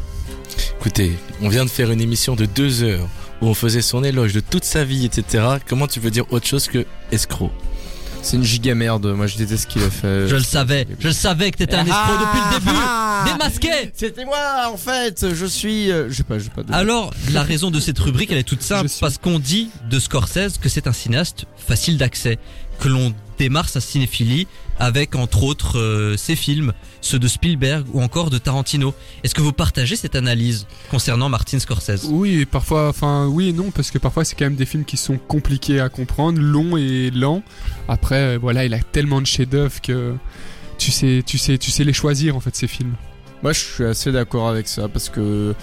[0.80, 1.12] Écoutez,
[1.42, 3.06] on vient de faire une émission de deux heures
[3.42, 5.44] où on faisait son éloge de toute sa vie, etc.
[5.68, 7.50] Comment tu veux dire autre chose que escroc?
[8.22, 9.06] C'est une giga merde.
[9.14, 10.28] Moi je déteste ce qu'il a fait.
[10.28, 12.78] Je le savais, je le savais que t'étais un escroc depuis le début
[13.32, 15.32] Démasqué C'était moi en fait.
[15.34, 15.90] Je suis.
[15.90, 16.38] euh, je sais pas.
[16.38, 16.62] Je sais pas.
[16.62, 19.70] de- Alors, la raison de cette rubrique, elle est toute simple, suis- parce qu'on dit
[19.88, 22.38] de Scorsese que c'est un cinéaste facile d'accès,
[22.80, 24.46] que l'on démarre sa cinéphilie
[24.78, 28.94] avec entre autres euh, ses films, ceux de Spielberg ou encore de Tarantino.
[29.22, 32.06] Est-ce que vous partagez cette analyse concernant Martin Scorsese?
[32.10, 34.84] Oui, et parfois, enfin oui et non, parce que parfois c'est quand même des films
[34.84, 37.42] qui sont compliqués à comprendre, longs et lents.
[37.88, 40.14] Après, euh, voilà, il a tellement de chefs-d'œuvre que
[40.78, 42.94] tu sais, tu sais, tu sais les choisir en fait ces films.
[43.42, 45.54] Moi, je suis assez d'accord avec ça parce que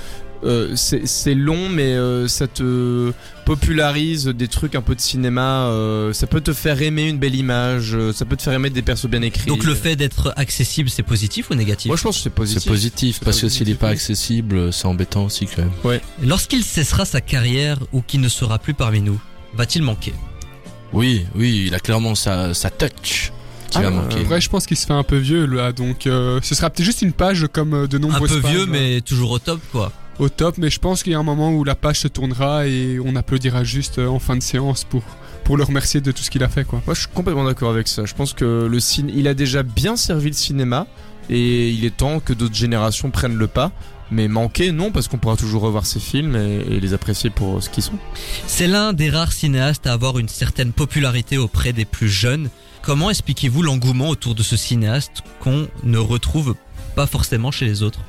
[0.43, 3.11] euh, c'est long, mais euh, ça te
[3.45, 5.67] popularise des trucs un peu de cinéma.
[5.67, 7.95] euh, ça peut te faire aimer une belle image.
[7.95, 9.47] euh, ça peut te faire aimer des persos bien écrits.
[9.47, 11.87] Donc le fait d'être accessible, c'est positif ou négatif?
[11.87, 12.63] Moi, je pense que c'est positif.
[12.63, 15.99] C'est positif, parce que s'il est pas accessible, c'est embêtant aussi quand même.
[16.23, 19.19] Lorsqu'il cessera sa carrière ou qu'il ne sera plus parmi nous,
[19.55, 20.13] va-t-il manquer?
[20.93, 23.31] Oui, oui, il a clairement sa, sa touch
[23.69, 24.21] qui Ah, va euh, manquer.
[24.21, 26.85] Après, je pense qu'il se fait un peu vieux là, donc euh, ce sera peut-être
[26.85, 28.67] juste une page comme de Un nombreuses peu pages, vieux, ouais.
[28.69, 29.91] mais toujours au top, quoi.
[30.19, 30.57] Au top.
[30.57, 33.15] Mais je pense qu'il y a un moment où la page se tournera et on
[33.15, 35.03] applaudira juste euh, en fin de séance pour
[35.43, 36.81] pour le remercier de tout ce qu'il a fait quoi.
[36.85, 38.03] Moi, je suis complètement d'accord avec ça.
[38.03, 40.87] Je pense que le ciné, il a déjà bien servi le cinéma
[41.29, 43.71] et il est temps que d'autres générations prennent le pas.
[44.11, 47.61] Mais manquer, non, parce qu'on pourra toujours revoir ses films et, et les apprécier pour
[47.61, 47.97] ce qu'ils sont.
[48.45, 52.49] C'est l'un des rares cinéastes à avoir une certaine popularité auprès des plus jeunes.
[52.81, 56.55] Comment expliquez-vous l'engouement autour de ce cinéaste qu'on ne retrouve
[56.95, 57.99] pas forcément chez les autres?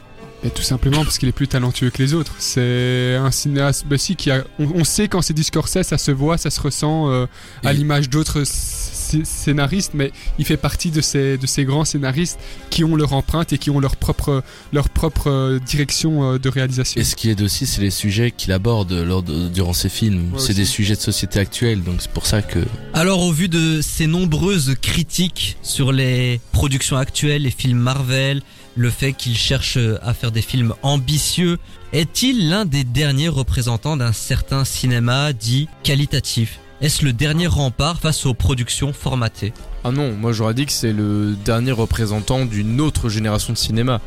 [0.44, 2.32] Et tout simplement parce qu'il est plus talentueux que les autres.
[2.38, 5.98] C'est un cinéaste, bah si, qui a, on, on sait quand c'est du Scorsese, ça
[5.98, 7.26] se voit, ça se ressent euh,
[7.64, 12.38] à l'image d'autres sc- scénaristes, mais il fait partie de ces, de ces grands scénaristes
[12.70, 16.48] qui ont leur empreinte et qui ont leur propre, leur propre euh, direction euh, de
[16.48, 17.00] réalisation.
[17.00, 20.34] Et ce qui est aussi, c'est les sujets qu'il aborde lors de- durant ses films.
[20.34, 22.60] Ouais, c'est des sujets de société actuelle, donc c'est pour ça que
[22.92, 28.42] Alors au vu de ces nombreuses critiques sur les productions actuelles, les films Marvel,
[28.78, 31.58] le fait qu'il cherche à faire des films ambitieux,
[31.92, 36.60] est-il l'un des derniers représentants d'un certain cinéma dit qualitatif?
[36.80, 39.52] Est-ce le dernier rempart face aux productions formatées?
[39.82, 44.00] Ah non, moi j'aurais dit que c'est le dernier représentant d'une autre génération de cinéma.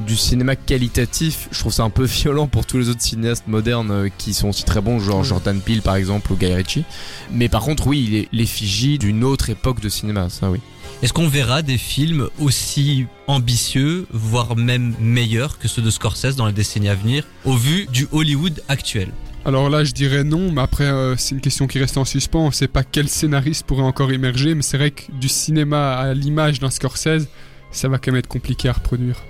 [0.00, 3.90] Du cinéma qualitatif, je trouve ça un peu violent pour tous les autres cinéastes modernes
[3.90, 6.84] euh, qui sont aussi très bons, genre Jordan Peele par exemple ou Guy Ritchie.
[7.32, 10.60] Mais par contre, oui, il est l'effigie d'une autre époque de cinéma, ça oui.
[11.02, 16.46] Est-ce qu'on verra des films aussi ambitieux, voire même meilleurs que ceux de Scorsese dans
[16.46, 19.08] les décennies à venir, au vu du Hollywood actuel?
[19.44, 22.40] Alors là, je dirais non, mais après, euh, c'est une question qui reste en suspens.
[22.40, 26.14] On sait pas quel scénariste pourrait encore émerger, mais c'est vrai que du cinéma à
[26.14, 27.28] l'image d'un Scorsese,
[27.70, 29.22] ça va quand même être compliqué à reproduire.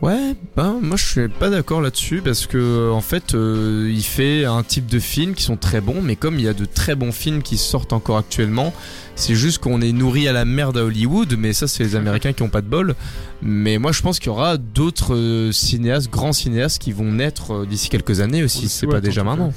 [0.00, 4.44] Ouais, ben moi je suis pas d'accord là-dessus parce que en fait euh, il fait
[4.44, 6.94] un type de films qui sont très bons, mais comme il y a de très
[6.94, 8.72] bons films qui sortent encore actuellement,
[9.16, 12.32] c'est juste qu'on est nourri à la merde à Hollywood, mais ça c'est les Américains
[12.32, 12.94] qui ont pas de bol.
[13.42, 17.54] Mais moi je pense qu'il y aura d'autres euh, cinéastes, grands cinéastes qui vont naître
[17.54, 19.52] euh, d'ici quelques années aussi, c'est pas déjà maintenant.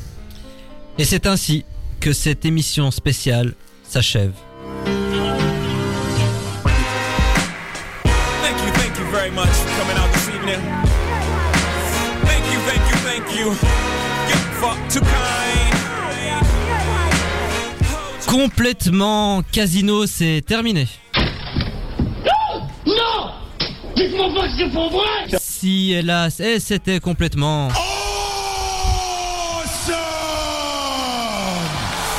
[0.97, 1.65] Et c'est ainsi
[1.99, 3.53] que cette émission spéciale
[3.87, 4.33] s'achève.
[13.41, 13.53] You,
[14.89, 15.75] too kind.
[18.27, 20.87] Complètement Casino, c'est terminé.
[22.85, 23.31] Non
[23.95, 27.69] Dites-moi pas que c'est pour vrai Si hélas, et c'était complètement.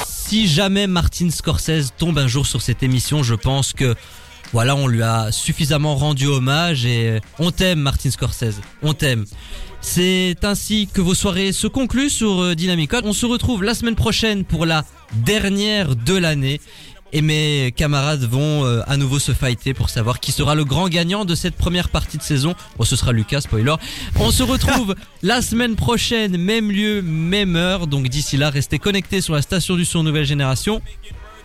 [0.07, 3.95] Si jamais Martin Scorsese tombe un jour sur cette émission, je pense que
[4.53, 9.25] voilà, on lui a suffisamment rendu hommage et on t'aime Martin Scorsese, on t'aime.
[9.83, 13.03] C'est ainsi que vos soirées se concluent sur euh, Dynamic One.
[13.05, 16.61] On se retrouve la semaine prochaine pour la dernière de l'année.
[17.13, 20.89] Et mes camarades vont euh, à nouveau se fighter pour savoir qui sera le grand
[20.89, 22.55] gagnant de cette première partie de saison.
[22.79, 23.75] Bon, ce sera Lucas, spoiler.
[24.19, 27.87] On se retrouve la semaine prochaine, même lieu, même heure.
[27.87, 30.81] Donc d'ici là, restez connectés sur la station du son Nouvelle Génération.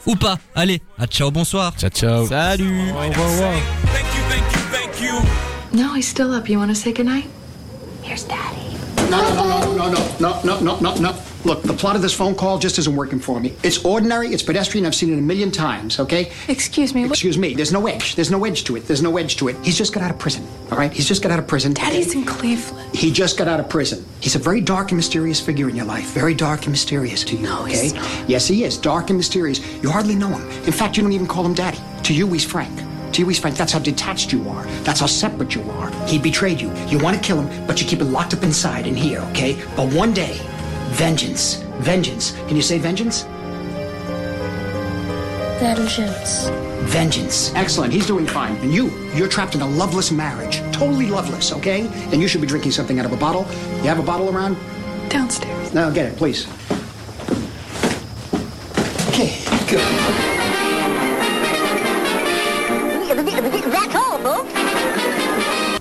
[0.05, 0.37] Ou pas.
[0.55, 1.73] Allez, à ciao, bonsoir.
[1.77, 2.27] Ciao, ciao.
[2.27, 2.93] Salut.
[2.93, 5.77] Thank you, thank you, thank you.
[5.77, 6.47] No, he's still up.
[6.47, 7.25] You want to say goodnight?
[8.07, 8.77] Here's Daddy.
[9.11, 11.21] No, no, no, no, no, no, no, no, no.
[11.43, 13.53] Look, the plot of this phone call just isn't working for me.
[13.63, 16.31] It's ordinary, it's pedestrian, I've seen it a million times, okay?
[16.47, 17.03] Excuse me.
[17.03, 18.15] Excuse me, there's no edge.
[18.15, 18.87] There's no edge to it.
[18.87, 19.57] There's no edge to it.
[19.61, 20.91] He's just got out of prison, all right?
[20.91, 21.73] He's just got out of prison.
[21.73, 22.95] Daddy's in Cleveland.
[22.95, 24.05] He just got out of prison.
[24.21, 26.13] He's a very dark and mysterious figure in your life.
[26.13, 27.81] Very dark and mysterious to you, No, okay?
[27.83, 28.29] he's not.
[28.29, 28.77] Yes, he is.
[28.77, 29.59] Dark and mysterious.
[29.83, 30.47] You hardly know him.
[30.65, 31.79] In fact, you don't even call him daddy.
[32.03, 32.71] To you, he's Frank.
[33.13, 33.57] You, he's Frank.
[33.57, 34.63] That's how detached you are.
[34.83, 35.89] That's how separate you are.
[36.07, 36.71] He betrayed you.
[36.85, 39.55] You want to kill him, but you keep it locked up inside in here, okay?
[39.75, 40.37] But one day,
[40.89, 41.55] vengeance.
[41.79, 42.33] Vengeance.
[42.47, 43.23] Can you say vengeance?
[45.59, 46.47] Vengeance.
[46.91, 47.51] Vengeance.
[47.55, 47.91] Excellent.
[47.91, 48.55] He's doing fine.
[48.57, 50.59] And you, you're trapped in a loveless marriage.
[50.71, 51.87] Totally loveless, okay?
[52.11, 53.47] And you should be drinking something out of a bottle.
[53.77, 54.57] You have a bottle around?
[55.09, 55.73] Downstairs.
[55.73, 56.45] No, get it, please.
[59.09, 60.36] Okay, good.
[63.17, 64.66] That's all, folks.